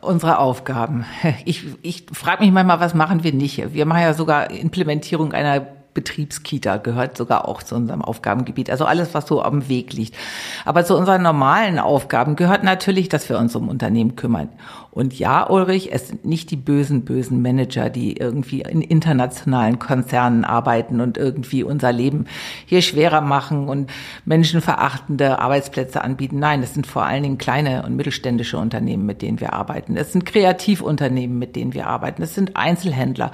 [0.00, 1.04] unsere Aufgaben.
[1.44, 3.74] Ich, ich frage mich manchmal, was machen wir nicht?
[3.74, 8.70] Wir machen ja sogar Implementierung einer Betriebskita gehört sogar auch zu unserem Aufgabengebiet.
[8.70, 10.16] Also alles, was so am Weg liegt.
[10.64, 14.48] Aber zu unseren normalen Aufgaben gehört natürlich, dass wir uns um Unternehmen kümmern.
[14.92, 20.44] Und ja, Ulrich, es sind nicht die bösen, bösen Manager, die irgendwie in internationalen Konzernen
[20.44, 22.26] arbeiten und irgendwie unser Leben
[22.66, 23.90] hier schwerer machen und
[24.24, 26.40] menschenverachtende Arbeitsplätze anbieten.
[26.40, 29.96] Nein, es sind vor allen Dingen kleine und mittelständische Unternehmen, mit denen wir arbeiten.
[29.96, 32.22] Es sind Kreativunternehmen, mit denen wir arbeiten.
[32.22, 33.30] Es sind Einzelhändler.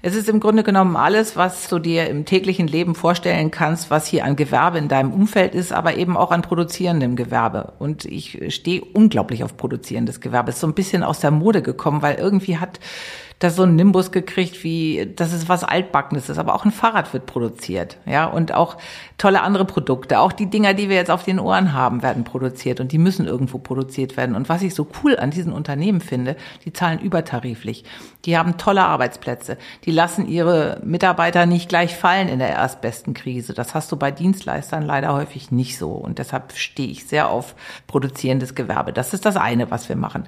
[0.00, 4.06] Es ist im Grunde genommen alles, was du dir im täglichen Leben vorstellen kannst, was
[4.06, 7.72] hier an Gewerbe in deinem Umfeld ist, aber eben auch an produzierendem Gewerbe.
[7.78, 10.50] Und ich stehe unglaublich auf produzierendes Gewerbe.
[10.50, 12.78] Ist so ein bisschen aus der Mode gekommen, weil irgendwie hat
[13.38, 16.38] das so einen Nimbus gekriegt, wie das ist was Altbackenes ist.
[16.38, 18.78] Aber auch ein Fahrrad wird produziert, ja, und auch
[19.16, 20.18] tolle andere Produkte.
[20.18, 23.26] Auch die Dinger, die wir jetzt auf den Ohren haben, werden produziert und die müssen
[23.26, 24.34] irgendwo produziert werden.
[24.34, 27.84] Und was ich so cool an diesen Unternehmen finde, die zahlen übertariflich.
[28.24, 29.56] Die haben tolle Arbeitsplätze.
[29.84, 33.54] Die lassen ihre Mitarbeiter nicht gleich fallen in der erstbesten Krise.
[33.54, 35.92] Das hast du bei Dienstleistern leider häufig nicht so.
[35.92, 37.54] Und deshalb stehe ich sehr auf
[37.86, 38.92] produzierendes Gewerbe.
[38.92, 40.24] Das ist das eine, was wir machen.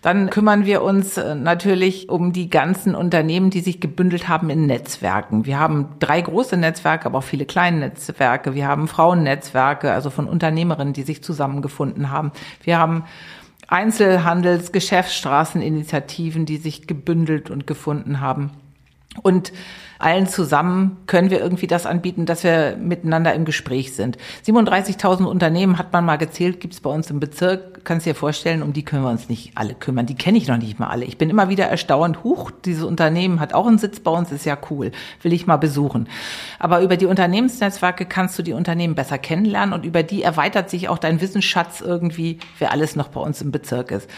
[0.00, 4.66] Dann kümmern wir uns äh, natürlich um die ganzen Unternehmen, die sich gebündelt haben in
[4.66, 5.44] Netzwerken.
[5.44, 8.54] Wir haben drei große Netzwerke, aber auch viele kleine Netzwerke.
[8.54, 12.30] Wir haben Frauennetzwerke, also von Unternehmerinnen, die sich zusammengefunden haben.
[12.62, 13.06] Wir haben
[13.66, 18.52] Einzelhandels-, Geschäftsstraßeninitiativen, die sich gebündelt und gefunden haben.
[19.22, 19.52] Und
[19.98, 24.18] allen zusammen können wir irgendwie das anbieten, dass wir miteinander im Gespräch sind.
[24.46, 27.84] 37.000 Unternehmen hat man mal gezählt, gibt's bei uns im Bezirk.
[27.84, 30.06] Kannst dir vorstellen, um die können wir uns nicht alle kümmern.
[30.06, 31.04] Die kenne ich noch nicht mal alle.
[31.04, 34.44] Ich bin immer wieder erstaunt, huch, dieses Unternehmen hat auch einen Sitz bei uns, ist
[34.44, 34.90] ja cool,
[35.22, 36.08] will ich mal besuchen.
[36.58, 40.88] Aber über die Unternehmensnetzwerke kannst du die Unternehmen besser kennenlernen und über die erweitert sich
[40.88, 44.10] auch dein Wissensschatz irgendwie, wer alles noch bei uns im Bezirk ist.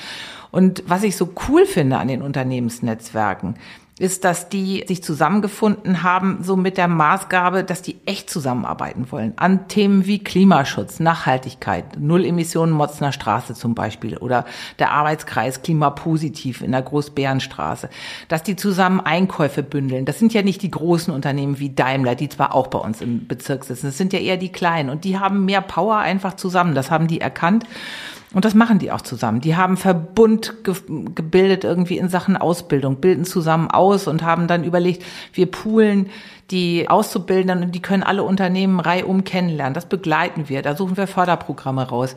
[0.50, 3.56] Und was ich so cool finde an den Unternehmensnetzwerken,
[3.98, 9.32] ist, dass die sich zusammengefunden haben, so mit der Maßgabe, dass die echt zusammenarbeiten wollen.
[9.36, 14.44] An Themen wie Klimaschutz, Nachhaltigkeit, Null Emissionen Motzner Straße zum Beispiel oder
[14.78, 17.88] der Arbeitskreis Klimapositiv in der Großbärenstraße.
[18.28, 20.04] Dass die zusammen Einkäufe bündeln.
[20.04, 23.26] Das sind ja nicht die großen Unternehmen wie Daimler, die zwar auch bei uns im
[23.26, 23.86] Bezirk sitzen.
[23.86, 26.74] Das sind ja eher die kleinen und die haben mehr Power einfach zusammen.
[26.74, 27.64] Das haben die erkannt.
[28.36, 29.40] Und das machen die auch zusammen.
[29.40, 30.74] Die haben Verbund ge
[31.14, 36.10] gebildet irgendwie in Sachen Ausbildung, bilden zusammen aus und haben dann überlegt, wir poolen
[36.50, 39.72] die Auszubildenden und die können alle Unternehmen reihum kennenlernen.
[39.72, 40.60] Das begleiten wir.
[40.60, 42.14] Da suchen wir Förderprogramme raus.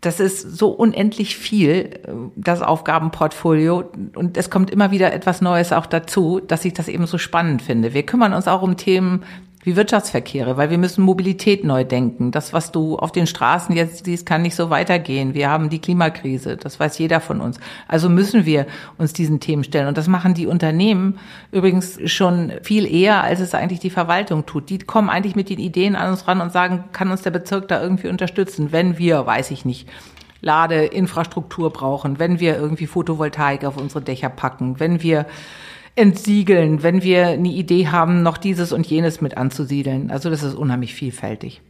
[0.00, 2.00] Das ist so unendlich viel,
[2.34, 3.84] das Aufgabenportfolio.
[4.16, 7.60] Und es kommt immer wieder etwas Neues auch dazu, dass ich das eben so spannend
[7.60, 7.92] finde.
[7.92, 9.22] Wir kümmern uns auch um Themen
[9.64, 12.32] wie Wirtschaftsverkehre, weil wir müssen Mobilität neu denken.
[12.32, 15.34] Das, was du auf den Straßen jetzt siehst, kann nicht so weitergehen.
[15.34, 17.60] Wir haben die Klimakrise, das weiß jeder von uns.
[17.86, 18.66] Also müssen wir
[18.98, 19.86] uns diesen Themen stellen.
[19.86, 21.18] Und das machen die Unternehmen
[21.52, 24.68] übrigens schon viel eher, als es eigentlich die Verwaltung tut.
[24.68, 27.68] Die kommen eigentlich mit den Ideen an uns ran und sagen, kann uns der Bezirk
[27.68, 29.88] da irgendwie unterstützen, wenn wir, weiß ich nicht,
[30.40, 35.26] Ladeinfrastruktur brauchen, wenn wir irgendwie Photovoltaik auf unsere Dächer packen, wenn wir
[35.94, 40.10] entsiegeln, wenn wir eine Idee haben, noch dieses und jenes mit anzusiedeln.
[40.10, 41.60] Also das ist unheimlich vielfältig.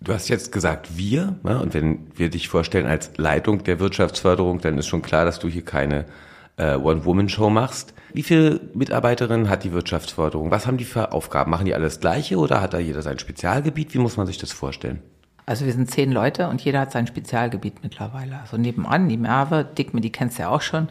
[0.00, 1.60] Du hast jetzt gesagt wir, ne?
[1.60, 5.48] und wenn wir dich vorstellen als Leitung der Wirtschaftsförderung, dann ist schon klar, dass du
[5.48, 6.06] hier keine
[6.56, 7.94] äh, One-Woman-Show machst.
[8.12, 10.50] Wie viele Mitarbeiterinnen hat die Wirtschaftsförderung?
[10.50, 11.50] Was haben die für Aufgaben?
[11.50, 13.94] Machen die alles Gleiche oder hat da jeder sein Spezialgebiet?
[13.94, 15.00] Wie muss man sich das vorstellen?
[15.44, 18.40] Also wir sind zehn Leute und jeder hat sein Spezialgebiet mittlerweile.
[18.40, 20.88] Also nebenan, die Merve, Dickme, die kennst du ja auch schon.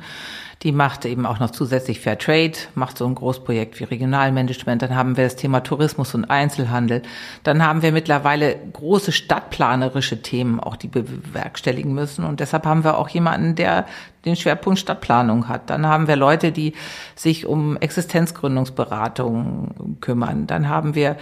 [0.63, 4.81] Die macht eben auch noch zusätzlich Fair Trade, macht so ein Großprojekt wie Regionalmanagement.
[4.81, 7.01] Dann haben wir das Thema Tourismus und Einzelhandel.
[7.43, 12.25] Dann haben wir mittlerweile große stadtplanerische Themen, auch die bewerkstelligen müssen.
[12.25, 13.87] Und deshalb haben wir auch jemanden, der
[14.25, 15.71] den Schwerpunkt Stadtplanung hat.
[15.71, 16.73] Dann haben wir Leute, die
[17.15, 20.45] sich um Existenzgründungsberatung kümmern.
[20.45, 21.17] Dann haben wir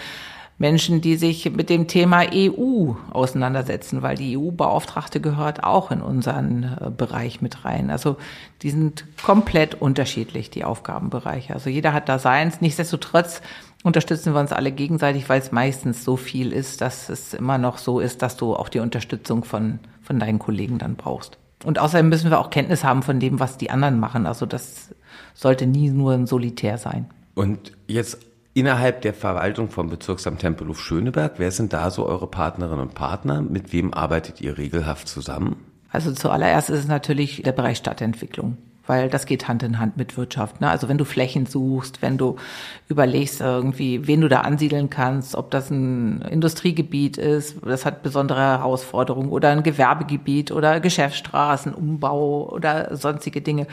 [0.59, 6.63] Menschen, die sich mit dem Thema EU auseinandersetzen, weil die EU-Beauftragte gehört auch in unseren
[6.63, 7.89] äh, Bereich mit rein.
[7.89, 8.17] Also
[8.61, 11.53] die sind komplett unterschiedlich, die Aufgabenbereiche.
[11.53, 12.59] Also jeder hat da seins.
[12.59, 13.41] Nichtsdestotrotz
[13.83, 17.77] unterstützen wir uns alle gegenseitig, weil es meistens so viel ist, dass es immer noch
[17.77, 21.37] so ist, dass du auch die Unterstützung von, von deinen Kollegen dann brauchst.
[21.63, 24.25] Und außerdem müssen wir auch Kenntnis haben von dem, was die anderen machen.
[24.25, 24.93] Also das
[25.33, 27.09] sollte nie nur ein Solitär sein.
[27.33, 32.81] Und jetzt innerhalb der Verwaltung vom Bezirksamt Tempelhof Schöneberg, wer sind da so eure Partnerinnen
[32.81, 33.41] und Partner?
[33.41, 35.57] Mit wem arbeitet ihr regelhaft zusammen?
[35.91, 38.57] Also zuallererst ist es natürlich der Bereich Stadtentwicklung
[38.89, 40.61] weil das geht Hand in Hand mit Wirtschaft.
[40.61, 40.67] Ne?
[40.67, 42.37] Also wenn du Flächen suchst, wenn du
[42.87, 48.39] überlegst irgendwie, wen du da ansiedeln kannst, ob das ein Industriegebiet ist, das hat besondere
[48.39, 53.67] Herausforderungen oder ein Gewerbegebiet oder Geschäftsstraßen, Umbau oder sonstige Dinge.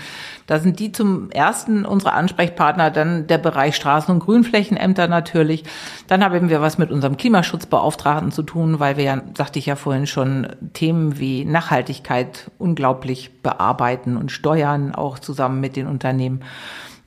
[0.46, 5.64] Da sind die zum ersten unsere Ansprechpartner, dann der Bereich Straßen- und Grünflächenämter natürlich.
[6.08, 9.76] Dann haben wir was mit unserem Klimaschutzbeauftragten zu tun, weil wir ja, sagte ich ja
[9.76, 16.42] vorhin schon, Themen wie Nachhaltigkeit unglaublich bearbeiten und steuern, auch zusammen mit den Unternehmen.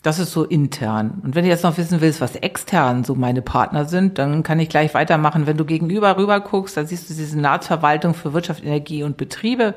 [0.02, 1.22] Das ist so intern.
[1.24, 4.60] Und wenn du jetzt noch wissen willst, was extern so meine Partner sind, dann kann
[4.60, 5.46] ich gleich weitermachen.
[5.46, 9.76] Wenn du gegenüber rüber guckst, dann siehst du die Senatsverwaltung für Wirtschaft, Energie und Betriebe.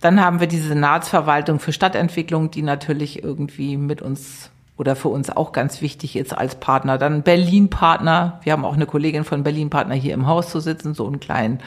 [0.00, 5.30] Dann haben wir die Senatsverwaltung für Stadtentwicklung, die natürlich irgendwie mit uns oder für uns
[5.30, 6.98] auch ganz wichtig ist als Partner.
[6.98, 8.40] Dann Berlin-Partner.
[8.42, 11.60] Wir haben auch eine Kollegin von Berlin-Partner hier im Haus zu sitzen, so einen kleinen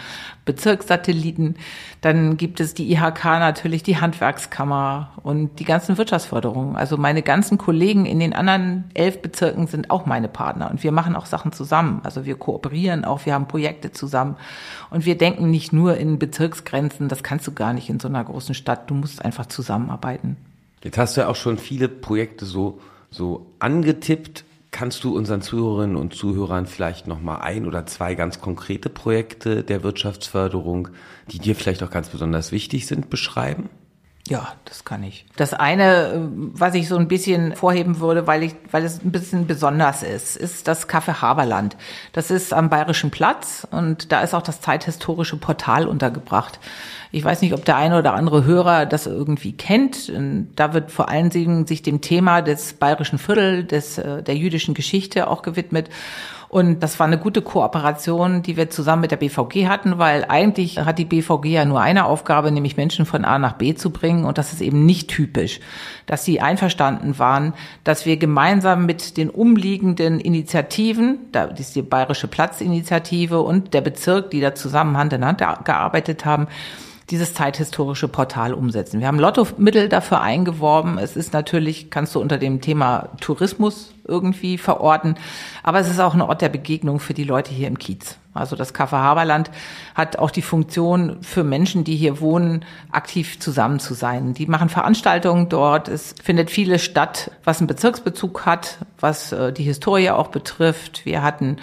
[0.44, 1.56] Bezirkssatelliten.
[2.02, 6.76] Dann gibt es die IHK natürlich, die Handwerkskammer und die ganzen Wirtschaftsförderungen.
[6.76, 10.92] Also meine ganzen Kollegen in den anderen elf Bezirken sind auch meine Partner und wir
[10.92, 12.02] machen auch Sachen zusammen.
[12.04, 14.36] Also wir kooperieren auch, wir haben Projekte zusammen
[14.90, 17.08] und wir denken nicht nur in Bezirksgrenzen.
[17.08, 18.90] Das kannst du gar nicht in so einer großen Stadt.
[18.90, 20.36] Du musst einfach zusammenarbeiten.
[20.84, 24.44] Jetzt hast du ja auch schon viele Projekte so so angetippt.
[24.70, 29.64] Kannst du unseren Zuhörerinnen und Zuhörern vielleicht noch mal ein oder zwei ganz konkrete Projekte
[29.64, 30.90] der Wirtschaftsförderung,
[31.32, 33.70] die dir vielleicht auch ganz besonders wichtig sind, beschreiben?
[34.30, 35.26] Ja, das kann ich.
[35.38, 39.48] Das eine, was ich so ein bisschen vorheben würde, weil ich, weil es ein bisschen
[39.48, 41.78] besonders ist, ist das Café Haberland.
[42.12, 46.60] Das ist am Bayerischen Platz und da ist auch das zeithistorische Portal untergebracht.
[47.12, 50.12] Ich weiß nicht, ob der eine oder andere Hörer das irgendwie kennt.
[50.56, 54.74] Da wird vor allen Dingen sich dem Thema des bayerischen Viertel, des, äh, der jüdischen
[54.74, 55.90] Geschichte auch gewidmet.
[56.50, 60.80] Und das war eine gute Kooperation, die wir zusammen mit der BVG hatten, weil eigentlich
[60.80, 64.24] hat die BVG ja nur eine Aufgabe, nämlich Menschen von A nach B zu bringen.
[64.24, 65.60] Und das ist eben nicht typisch,
[66.06, 72.28] dass sie einverstanden waren, dass wir gemeinsam mit den umliegenden Initiativen, da ist die Bayerische
[72.28, 76.48] Platzinitiative und der Bezirk, die da zusammen Hand in Hand gearbeitet haben,
[77.10, 79.00] dieses zeithistorische Portal umsetzen.
[79.00, 80.98] Wir haben Lottomittel dafür eingeworben.
[80.98, 85.16] Es ist natürlich, kannst du unter dem Thema Tourismus irgendwie verorten,
[85.64, 88.18] aber es ist auch ein Ort der Begegnung für die Leute hier im Kiez.
[88.34, 89.50] Also das Café Haberland
[89.96, 94.34] hat auch die Funktion für Menschen, die hier wohnen, aktiv zusammen zu sein.
[94.34, 95.88] Die machen Veranstaltungen dort.
[95.88, 101.06] Es findet vieles statt, was einen Bezirksbezug hat, was äh, die Historie auch betrifft.
[101.06, 101.58] Wir hatten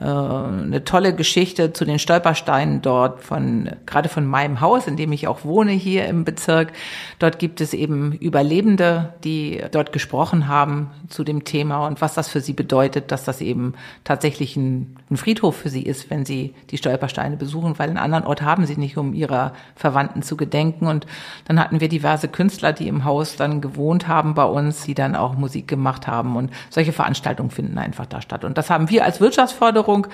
[0.00, 5.12] äh, eine tolle Geschichte zu den Stolpersteinen dort von, gerade von meinem Haus, in dem
[5.12, 6.72] ich auch wohne hier im Bezirk.
[7.18, 12.28] Dort gibt es eben Überlebende, die dort gesprochen haben zu dem Thema und was das
[12.28, 16.54] für sie bedeutet, dass das eben tatsächlich ein, ein Friedhof für sie ist, wenn sie
[16.70, 20.86] die Stolpersteine besuchen, weil einen anderen Ort haben sie nicht, um ihrer Verwandten zu gedenken.
[20.86, 21.06] Und
[21.46, 25.14] dann hatten wir diverse Künstler, die im Haus dann gewohnt haben bei uns, die dann
[25.14, 28.44] auch Musik gemacht haben und solche Veranstaltungen finden einfach da statt.
[28.44, 30.06] Und das haben wir als Wirtschaftsförderung Förderung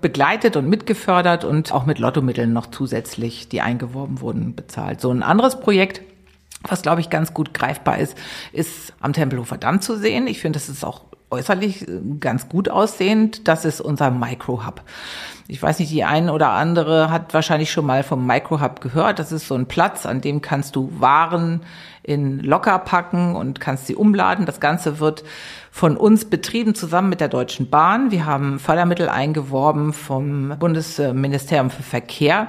[0.00, 5.00] begleitet und mitgefördert und auch mit Lottomitteln noch zusätzlich, die eingeworben wurden, bezahlt.
[5.00, 6.02] So ein anderes Projekt,
[6.62, 8.16] was glaube ich ganz gut greifbar ist,
[8.52, 10.26] ist am Tempelhofer Damm zu sehen.
[10.26, 11.02] Ich finde, das ist auch
[11.32, 11.86] äußerlich
[12.20, 13.48] ganz gut aussehend.
[13.48, 14.82] Das ist unser Micro-Hub.
[15.48, 19.18] Ich weiß nicht, die eine oder andere hat wahrscheinlich schon mal vom Micro-Hub gehört.
[19.18, 21.62] Das ist so ein Platz, an dem kannst du Waren
[22.02, 24.46] in Locker packen und kannst sie umladen.
[24.46, 25.24] Das Ganze wird
[25.70, 28.10] von uns betrieben zusammen mit der Deutschen Bahn.
[28.10, 32.48] Wir haben Fördermittel eingeworben vom Bundesministerium für Verkehr.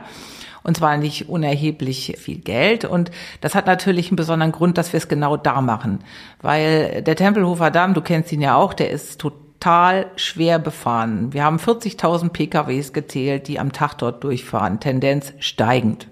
[0.63, 2.86] Und zwar nicht unerheblich viel Geld.
[2.86, 5.99] Und das hat natürlich einen besonderen Grund, dass wir es genau da machen.
[6.41, 11.34] Weil der Tempelhofer Damm, du kennst ihn ja auch, der ist total schwer befahren.
[11.34, 16.08] Wir haben 40.000 PKWs gezählt, die am Tag dort durchfahren, Tendenz steigend.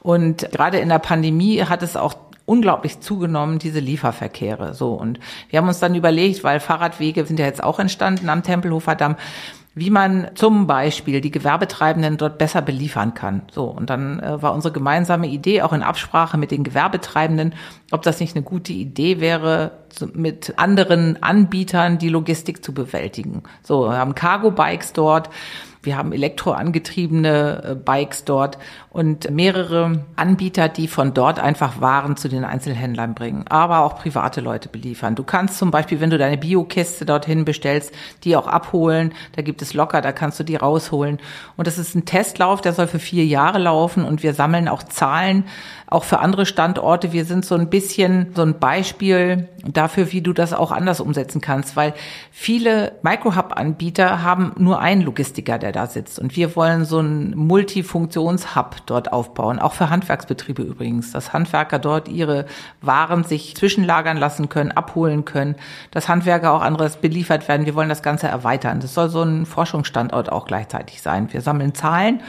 [0.00, 4.74] Und gerade in der Pandemie hat es auch unglaublich zugenommen, diese Lieferverkehre.
[4.74, 4.92] So.
[4.92, 8.94] Und wir haben uns dann überlegt, weil Fahrradwege sind ja jetzt auch entstanden am Tempelhofer
[8.94, 9.16] Damm,
[9.74, 13.42] wie man zum Beispiel die Gewerbetreibenden dort besser beliefern kann.
[13.50, 17.54] So, und dann äh, war unsere gemeinsame Idee, auch in Absprache mit den Gewerbetreibenden,
[17.90, 19.72] ob das nicht eine gute Idee wäre,
[20.14, 23.42] mit anderen Anbietern die Logistik zu bewältigen.
[23.62, 25.30] So, wir haben Cargo-Bikes dort.
[25.82, 28.58] Wir haben elektroangetriebene äh, Bikes dort
[28.90, 34.40] und mehrere Anbieter, die von dort einfach Waren zu den Einzelhändlern bringen, aber auch private
[34.40, 35.16] Leute beliefern.
[35.16, 37.92] Du kannst zum Beispiel, wenn du deine Biokiste dorthin bestellst,
[38.22, 39.12] die auch abholen.
[39.34, 41.18] Da gibt es locker, da kannst du die rausholen.
[41.56, 44.84] Und das ist ein Testlauf, der soll für vier Jahre laufen und wir sammeln auch
[44.84, 45.44] Zahlen,
[45.92, 47.12] auch für andere Standorte.
[47.12, 51.40] Wir sind so ein bisschen so ein Beispiel dafür, wie du das auch anders umsetzen
[51.40, 51.94] kannst, weil
[52.30, 56.18] viele Microhub-Anbieter haben nur einen Logistiker, der da sitzt.
[56.18, 62.08] Und wir wollen so einen Multifunktions-Hub dort aufbauen, auch für Handwerksbetriebe übrigens, dass Handwerker dort
[62.08, 62.46] ihre
[62.80, 65.56] Waren sich zwischenlagern lassen können, abholen können,
[65.90, 67.66] dass Handwerker auch anderes beliefert werden.
[67.66, 68.80] Wir wollen das Ganze erweitern.
[68.80, 71.32] Das soll so ein Forschungsstandort auch gleichzeitig sein.
[71.32, 72.22] Wir sammeln Zahlen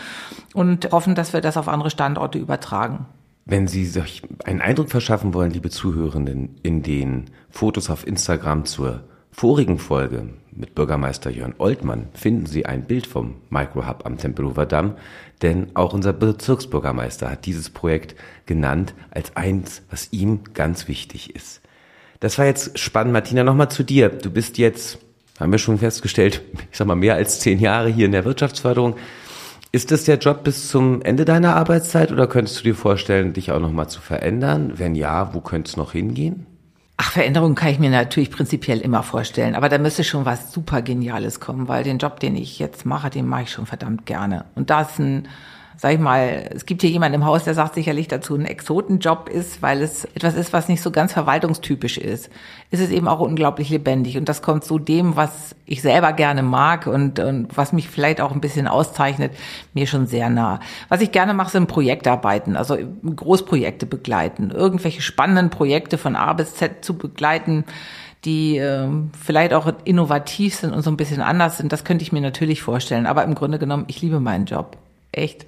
[0.54, 3.06] und hoffen, dass wir das auf andere Standorte übertragen.
[3.46, 9.04] Wenn Sie sich einen Eindruck verschaffen wollen, liebe Zuhörenden, in den Fotos auf Instagram zur
[9.32, 14.96] vorigen Folge mit Bürgermeister Jörn Oltmann finden Sie ein Bild vom Microhub am Tempelhofer Damm,
[15.42, 21.62] denn auch unser Bezirksbürgermeister hat dieses Projekt genannt als eins, was ihm ganz wichtig ist.
[22.22, 23.12] Das war jetzt spannend.
[23.12, 24.08] Martina, nochmal zu dir.
[24.08, 25.00] Du bist jetzt,
[25.38, 28.96] haben wir schon festgestellt, ich sag mal mehr als zehn Jahre hier in der Wirtschaftsförderung.
[29.76, 33.52] Ist das der Job bis zum Ende deiner Arbeitszeit oder könntest du dir vorstellen, dich
[33.52, 34.74] auch nochmal zu verändern?
[34.76, 36.46] Wenn ja, wo könnte es noch hingehen?
[36.98, 40.84] Ach, Veränderungen kann ich mir natürlich prinzipiell immer vorstellen, aber da müsste schon was super
[40.84, 44.46] Geniales kommen, weil den Job, den ich jetzt mache, den mache ich schon verdammt gerne.
[44.54, 45.28] Und da ist ein
[45.78, 49.30] sag ich mal, es gibt hier jemand im Haus, der sagt sicherlich dazu, ein Exotenjob
[49.30, 52.30] ist, weil es etwas ist, was nicht so ganz verwaltungstypisch ist.
[52.72, 54.18] Ist es eben auch unglaublich lebendig.
[54.18, 58.22] Und das kommt zu dem, was ich selber gerne mag und, und was mich vielleicht
[58.22, 59.34] auch ein bisschen auszeichnet,
[59.74, 60.60] mir schon sehr nah.
[60.90, 66.56] Was ich gerne mache, sind Projektarbeiten, also Großprojekte begleiten, irgendwelche spannenden Projekte von A bis
[66.56, 67.66] Z zu begleiten,
[68.26, 68.88] die äh,
[69.20, 72.62] vielleicht auch innovativ sind und so ein bisschen anders sind, das könnte ich mir natürlich
[72.62, 73.06] vorstellen.
[73.06, 74.78] Aber im Grunde genommen, ich liebe meinen Job.
[75.12, 75.46] Echt.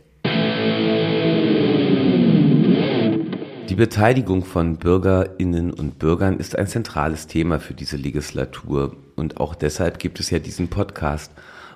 [3.70, 9.56] Die Beteiligung von Bürgerinnen und Bürgern ist ein zentrales Thema für diese Legislatur und auch
[9.56, 11.32] deshalb gibt es ja diesen Podcast.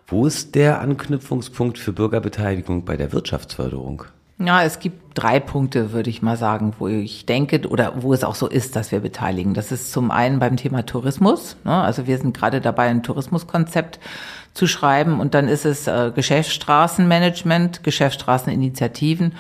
[0.06, 4.04] Wo ist der Anknüpfungspunkt für Bürgerbeteiligung bei der Wirtschaftsförderung?
[4.38, 8.24] Ja, es gibt drei Punkte, würde ich mal sagen, wo ich denke oder wo es
[8.24, 9.56] auch so ist, dass wir beteiligen.
[9.56, 11.58] Das ist zum einen beim Thema Tourismus.
[11.66, 11.74] Ne?
[11.74, 14.00] Also wir sind gerade dabei, ein Tourismuskonzept
[14.54, 19.34] zu schreiben und dann ist es äh, Geschäftsstraßenmanagement, Geschäftsstraßeninitiativen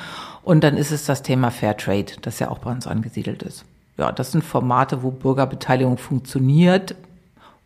[0.49, 3.65] und dann ist es das Thema Fairtrade, das ja auch bei uns angesiedelt ist.
[3.99, 6.95] Ja, das sind Formate, wo Bürgerbeteiligung funktioniert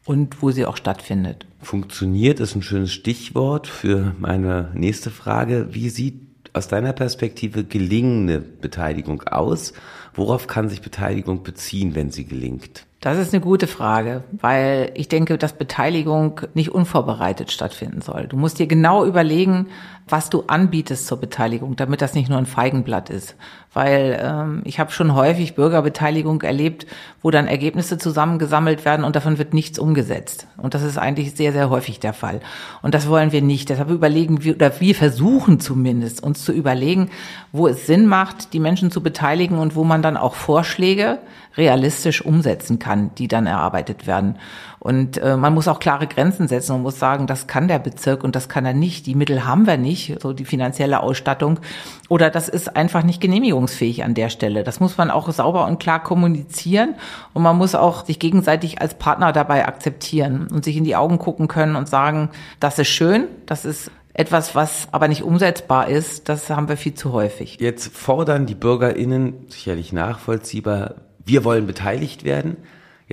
[0.04, 1.46] und wo sie auch stattfindet.
[1.62, 5.70] Funktioniert ist ein schönes Stichwort für meine nächste Frage.
[5.72, 6.20] Wie sieht
[6.52, 9.72] aus deiner Perspektive gelingende Beteiligung aus?
[10.14, 12.86] Worauf kann sich Beteiligung beziehen, wenn sie gelingt?
[13.04, 18.28] Das ist eine gute Frage, weil ich denke, dass Beteiligung nicht unvorbereitet stattfinden soll.
[18.28, 19.68] Du musst dir genau überlegen,
[20.08, 23.36] was du anbietest zur Beteiligung, damit das nicht nur ein Feigenblatt ist.
[23.74, 26.86] Weil ähm, ich habe schon häufig Bürgerbeteiligung erlebt,
[27.22, 30.48] wo dann Ergebnisse zusammengesammelt werden und davon wird nichts umgesetzt.
[30.58, 32.42] Und das ist eigentlich sehr, sehr häufig der Fall.
[32.82, 33.70] Und das wollen wir nicht.
[33.70, 37.10] Deshalb überlegen wir, oder wir versuchen zumindest, uns zu überlegen,
[37.52, 41.20] wo es Sinn macht, die Menschen zu beteiligen und wo man dann auch Vorschläge
[41.56, 44.38] realistisch umsetzen kann, die dann erarbeitet werden.
[44.84, 48.22] Und äh, man muss auch klare Grenzen setzen und muss sagen, das kann der Bezirk
[48.22, 49.06] und das kann er nicht.
[49.06, 51.62] Die Mittel haben wir nicht, so die finanzielle Ausstattung.
[52.10, 54.66] Oder das ist einfach nicht genehmigungsfähig an der Stelle.
[54.66, 56.96] Das muss man auch sauber und klar kommunizieren.
[57.32, 61.18] Und man muss auch sich gegenseitig als Partner dabei akzeptieren und sich in die Augen
[61.18, 66.28] gucken können und sagen, das ist schön, das ist etwas, was aber nicht umsetzbar ist,
[66.28, 67.58] das haben wir viel zu häufig.
[67.62, 72.58] Jetzt fordern die BürgerInnen sicherlich nachvollziehbar, wir wollen beteiligt werden.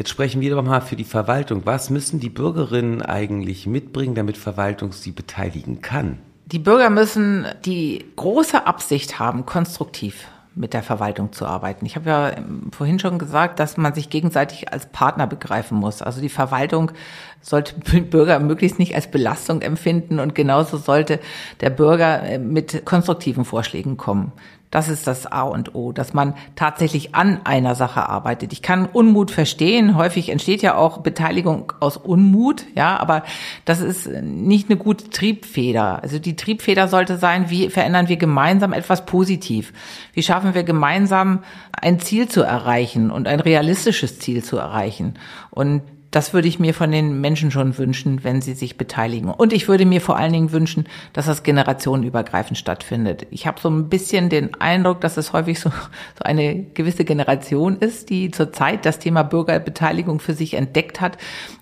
[0.01, 1.67] Jetzt sprechen wir doch mal für die Verwaltung.
[1.67, 6.19] Was müssen die Bürgerinnen eigentlich mitbringen, damit Verwaltung sie beteiligen kann?
[6.47, 11.85] Die Bürger müssen die große Absicht haben, konstruktiv mit der Verwaltung zu arbeiten.
[11.85, 12.33] Ich habe ja
[12.73, 16.01] vorhin schon gesagt, dass man sich gegenseitig als Partner begreifen muss.
[16.01, 16.93] Also die Verwaltung
[17.41, 21.21] sollte Bürger möglichst nicht als Belastung empfinden und genauso sollte
[21.61, 24.33] der Bürger äh, mit konstruktiven Vorschlägen kommen.
[24.71, 28.53] Das ist das A und O, dass man tatsächlich an einer Sache arbeitet.
[28.53, 29.97] Ich kann Unmut verstehen.
[29.97, 33.25] Häufig entsteht ja auch Beteiligung aus Unmut, ja, aber
[33.65, 36.01] das ist nicht eine gute Triebfeder.
[36.05, 39.73] Also die Triebfeder sollte sein, wie verändern wir gemeinsam etwas positiv?
[40.13, 41.41] Wie schaffen wir gemeinsam
[41.73, 45.15] ein Ziel zu erreichen und ein realistisches Ziel zu erreichen?
[45.51, 49.31] Und das würde ich mir von den Menschen schon wünschen, wenn sie sich beteiligen.
[49.31, 53.27] Und ich würde mir vor allen Dingen wünschen, dass das generationenübergreifend stattfindet.
[53.31, 57.77] Ich habe so ein bisschen den Eindruck, dass es häufig so, so eine gewisse Generation
[57.79, 61.17] ist, die zurzeit das Thema Bürgerbeteiligung für sich entdeckt hat.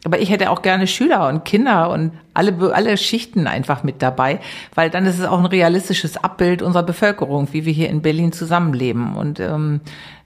[0.04, 4.40] Aber ich hätte auch gerne Schüler und Kinder und alle, alle Schichten einfach mit dabei,
[4.74, 8.32] weil dann ist es auch ein realistisches Abbild unserer Bevölkerung, wie wir hier in Berlin
[8.32, 9.14] zusammenleben.
[9.14, 9.82] Und ähm,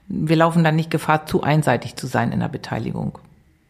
[0.07, 3.17] wir laufen dann nicht Gefahr, zu einseitig zu sein in der Beteiligung.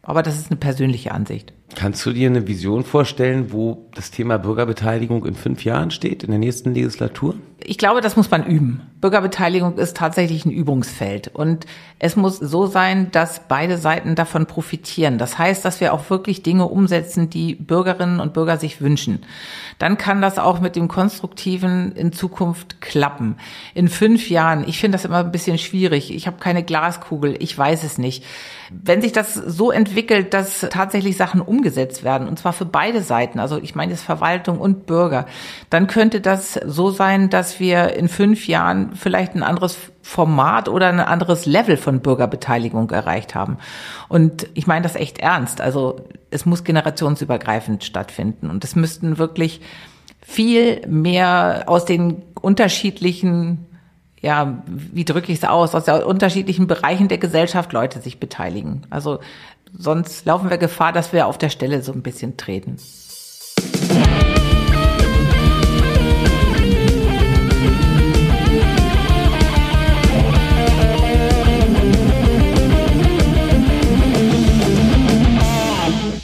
[0.04, 1.54] Aber das ist eine persönliche Ansicht.
[1.76, 6.30] Kannst du dir eine Vision vorstellen, wo das Thema Bürgerbeteiligung in fünf Jahren steht, in
[6.30, 7.36] der nächsten Legislatur?
[7.66, 8.82] Ich glaube, das muss man üben.
[8.99, 11.30] Bürgerbeteiligung ist tatsächlich ein Übungsfeld.
[11.30, 11.66] Und
[11.99, 15.18] es muss so sein, dass beide Seiten davon profitieren.
[15.18, 19.20] Das heißt, dass wir auch wirklich Dinge umsetzen, die Bürgerinnen und Bürger sich wünschen.
[19.80, 23.38] Dann kann das auch mit dem Konstruktiven in Zukunft klappen.
[23.74, 26.14] In fünf Jahren, ich finde das immer ein bisschen schwierig.
[26.14, 28.24] Ich habe keine Glaskugel, ich weiß es nicht.
[28.72, 33.39] Wenn sich das so entwickelt, dass tatsächlich Sachen umgesetzt werden, und zwar für beide Seiten,
[33.39, 35.26] also ich meine jetzt Verwaltung und Bürger,
[35.70, 40.88] dann könnte das so sein, dass wir in fünf Jahren vielleicht ein anderes Format oder
[40.89, 43.58] ein anderes Level von Bürgerbeteiligung erreicht haben.
[44.10, 45.62] Und ich meine das echt ernst.
[45.62, 46.01] Also
[46.32, 49.62] es muss generationsübergreifend stattfinden und es müssten wirklich
[50.22, 53.66] viel mehr aus den unterschiedlichen
[54.24, 58.84] ja, wie drücke ich es aus, aus den unterschiedlichen Bereichen der Gesellschaft Leute sich beteiligen.
[58.89, 59.20] Also
[59.78, 62.78] sonst laufen wir Gefahr, dass wir auf der Stelle so ein bisschen treten.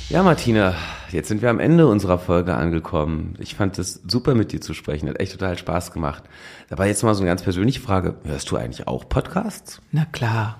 [0.09, 0.73] Ja, Martina,
[1.11, 3.35] jetzt sind wir am Ende unserer Folge angekommen.
[3.37, 6.23] Ich fand es super mit dir zu sprechen, hat echt total Spaß gemacht.
[6.71, 8.15] Aber jetzt mal so eine ganz persönliche Frage.
[8.23, 9.81] Hörst du eigentlich auch Podcasts?
[9.91, 10.57] Na klar.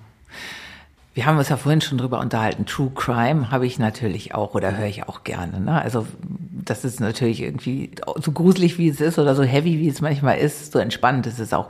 [1.16, 2.68] Wir haben uns ja vorhin schon drüber unterhalten.
[2.68, 5.60] True Crime habe ich natürlich auch oder höre ich auch gerne.
[5.60, 5.82] Ne?
[5.82, 6.06] Also
[6.64, 7.89] das ist natürlich irgendwie
[8.22, 11.39] so gruselig, wie es ist oder so heavy, wie es manchmal ist, so entspannt ist
[11.39, 11.70] es auch.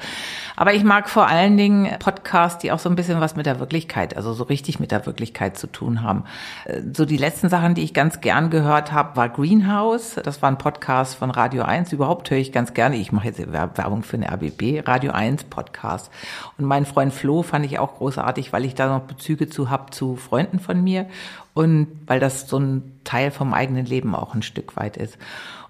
[0.59, 3.61] Aber ich mag vor allen Dingen Podcasts, die auch so ein bisschen was mit der
[3.61, 6.25] Wirklichkeit, also so richtig mit der Wirklichkeit zu tun haben.
[6.65, 10.19] Äh, so die letzten Sachen, die ich ganz gern gehört habe, war Greenhouse.
[10.21, 11.93] Das war ein Podcast von Radio 1.
[11.93, 12.97] Überhaupt höre ich ganz gerne.
[12.97, 16.11] Ich mache jetzt Werbung für eine RBB, Radio 1 Podcast.
[16.57, 19.91] Und meinen Freund Flo fand ich auch großartig, weil ich da noch Bezüge zu habe
[19.91, 21.05] zu Freunden von mir
[21.53, 25.17] und weil das so ein Teil vom eigenen Leben auch ein Stück weit ist.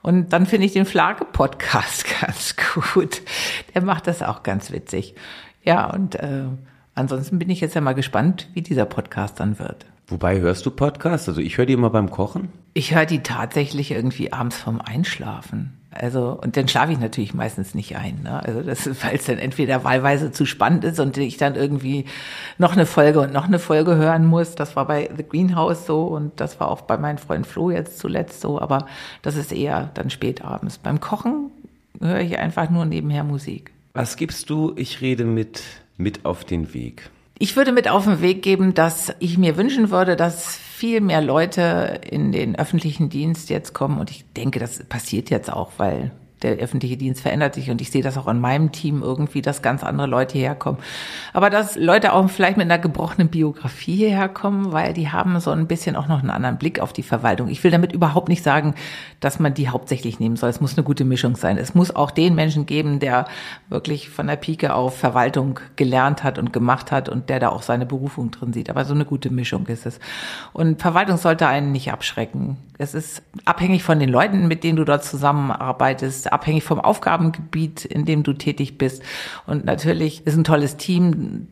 [0.01, 3.21] Und dann finde ich den Flage-Podcast ganz gut.
[3.73, 5.15] Der macht das auch ganz witzig.
[5.63, 6.43] Ja, und äh,
[6.95, 9.85] ansonsten bin ich jetzt ja mal gespannt, wie dieser Podcast dann wird.
[10.07, 11.29] Wobei hörst du Podcasts?
[11.29, 12.49] Also ich höre die immer beim Kochen.
[12.73, 15.78] Ich höre die tatsächlich irgendwie abends vom Einschlafen.
[15.91, 18.21] Also, und dann schlafe ich natürlich meistens nicht ein.
[18.23, 18.43] Ne?
[18.43, 22.05] Also, das, weil es dann entweder wahlweise zu spannend ist und ich dann irgendwie
[22.57, 24.55] noch eine Folge und noch eine Folge hören muss.
[24.55, 27.97] Das war bei The Greenhouse so und das war auch bei meinem Freund Flo jetzt
[27.97, 28.85] zuletzt so, aber
[29.21, 30.77] das ist eher dann spät abends.
[30.77, 31.49] Beim Kochen
[31.99, 33.71] höre ich einfach nur nebenher Musik.
[33.93, 34.73] Was gibst du?
[34.75, 35.63] Ich rede mit,
[35.97, 37.09] mit auf den Weg.
[37.39, 41.21] Ich würde mit auf den Weg geben, dass ich mir wünschen würde, dass viel mehr
[41.21, 43.99] Leute in den öffentlichen Dienst jetzt kommen.
[43.99, 46.11] Und ich denke, das passiert jetzt auch, weil
[46.41, 49.61] der öffentliche Dienst verändert sich und ich sehe das auch an meinem Team irgendwie, dass
[49.61, 50.77] ganz andere Leute hierher kommen.
[51.33, 55.51] Aber dass Leute auch vielleicht mit einer gebrochenen Biografie hierher kommen, weil die haben so
[55.51, 57.49] ein bisschen auch noch einen anderen Blick auf die Verwaltung.
[57.49, 58.75] Ich will damit überhaupt nicht sagen,
[59.19, 60.49] dass man die hauptsächlich nehmen soll.
[60.49, 61.57] Es muss eine gute Mischung sein.
[61.57, 63.27] Es muss auch den Menschen geben, der
[63.69, 67.61] wirklich von der Pike auf Verwaltung gelernt hat und gemacht hat und der da auch
[67.61, 68.69] seine Berufung drin sieht.
[68.69, 69.99] Aber so eine gute Mischung ist es.
[70.53, 72.57] Und Verwaltung sollte einen nicht abschrecken.
[72.77, 78.05] Es ist abhängig von den Leuten, mit denen du dort zusammenarbeitest, abhängig vom Aufgabengebiet, in
[78.05, 79.03] dem du tätig bist.
[79.45, 81.47] Und natürlich ist ein tolles Team,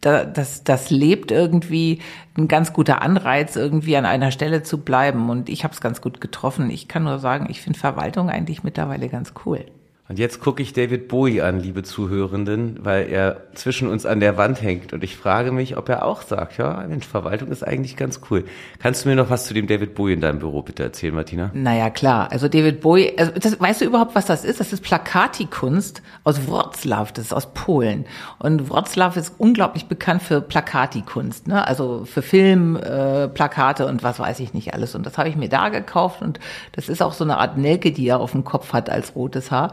[0.00, 2.00] das, das lebt irgendwie
[2.36, 5.28] ein ganz guter Anreiz, irgendwie an einer Stelle zu bleiben.
[5.28, 6.70] Und ich habe es ganz gut getroffen.
[6.70, 9.64] Ich kann nur sagen, ich finde Verwaltung eigentlich mittlerweile ganz cool.
[10.08, 14.38] Und jetzt gucke ich David Bowie an, liebe Zuhörenden, weil er zwischen uns an der
[14.38, 14.94] Wand hängt.
[14.94, 18.44] Und ich frage mich, ob er auch sagt, ja, Mensch, Verwaltung ist eigentlich ganz cool.
[18.78, 21.50] Kannst du mir noch was zu dem David Bowie in deinem Büro bitte erzählen, Martina?
[21.52, 22.32] Naja, klar.
[22.32, 24.60] Also David Bowie, also das, weißt du überhaupt, was das ist?
[24.60, 28.06] Das ist Plakatikunst aus Wroclaw, das ist aus Polen.
[28.38, 31.66] Und Wroclaw ist unglaublich bekannt für Plakatikunst, ne?
[31.66, 34.94] also für Film, äh, Plakate und was weiß ich nicht alles.
[34.94, 36.40] Und das habe ich mir da gekauft und
[36.72, 39.50] das ist auch so eine Art Nelke, die er auf dem Kopf hat als rotes
[39.50, 39.72] Haar.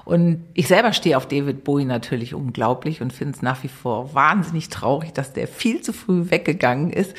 [0.05, 4.13] Und ich selber stehe auf David Bowie natürlich unglaublich und finde es nach wie vor
[4.13, 7.15] wahnsinnig traurig, dass der viel zu früh weggegangen ist.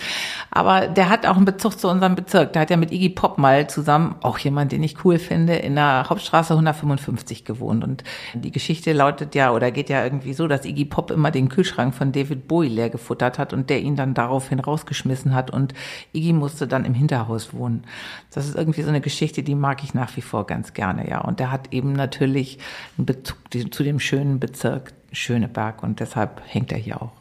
[0.50, 2.52] Aber der hat auch einen Bezug zu unserem Bezirk.
[2.52, 5.76] Der hat ja mit Iggy Pop mal zusammen, auch jemand, den ich cool finde, in
[5.76, 7.84] der Hauptstraße 155 gewohnt.
[7.84, 8.04] Und
[8.34, 11.94] die Geschichte lautet ja oder geht ja irgendwie so, dass Iggy Pop immer den Kühlschrank
[11.94, 15.74] von David Bowie leer gefuttert hat und der ihn dann daraufhin rausgeschmissen hat und
[16.12, 17.84] Iggy musste dann im Hinterhaus wohnen.
[18.32, 21.20] Das ist irgendwie so eine Geschichte, die mag ich nach wie vor ganz gerne, ja.
[21.20, 22.58] Und der hat eben natürlich
[22.96, 23.38] einen Bezug
[23.70, 27.12] zu dem schönen Bezirk Schöneberg und deshalb hängt er hier auch.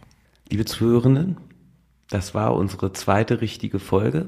[0.50, 1.38] Liebe Zuhörenden,
[2.10, 4.28] das war unsere zweite richtige Folge.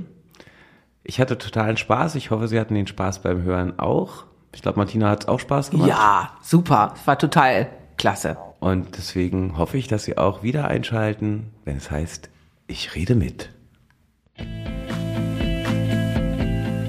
[1.03, 2.15] Ich hatte totalen Spaß.
[2.15, 4.25] Ich hoffe, Sie hatten den Spaß beim Hören auch.
[4.53, 5.89] Ich glaube, Martina hat auch Spaß gemacht.
[5.89, 6.93] Ja, super.
[6.95, 7.67] Es war total
[7.97, 8.37] klasse.
[8.59, 12.29] Und deswegen hoffe ich, dass Sie auch wieder einschalten, wenn es heißt,
[12.67, 13.49] ich rede mit.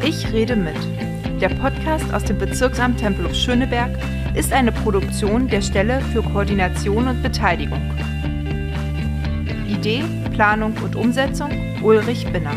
[0.04, 0.93] Ich rede mit.
[1.40, 3.90] Der Podcast aus dem Bezirksamt Tempelhof Schöneberg
[4.34, 7.80] ist eine Produktion der Stelle für Koordination und Beteiligung.
[9.68, 11.50] Idee, Planung und Umsetzung
[11.82, 12.54] Ulrich Binner.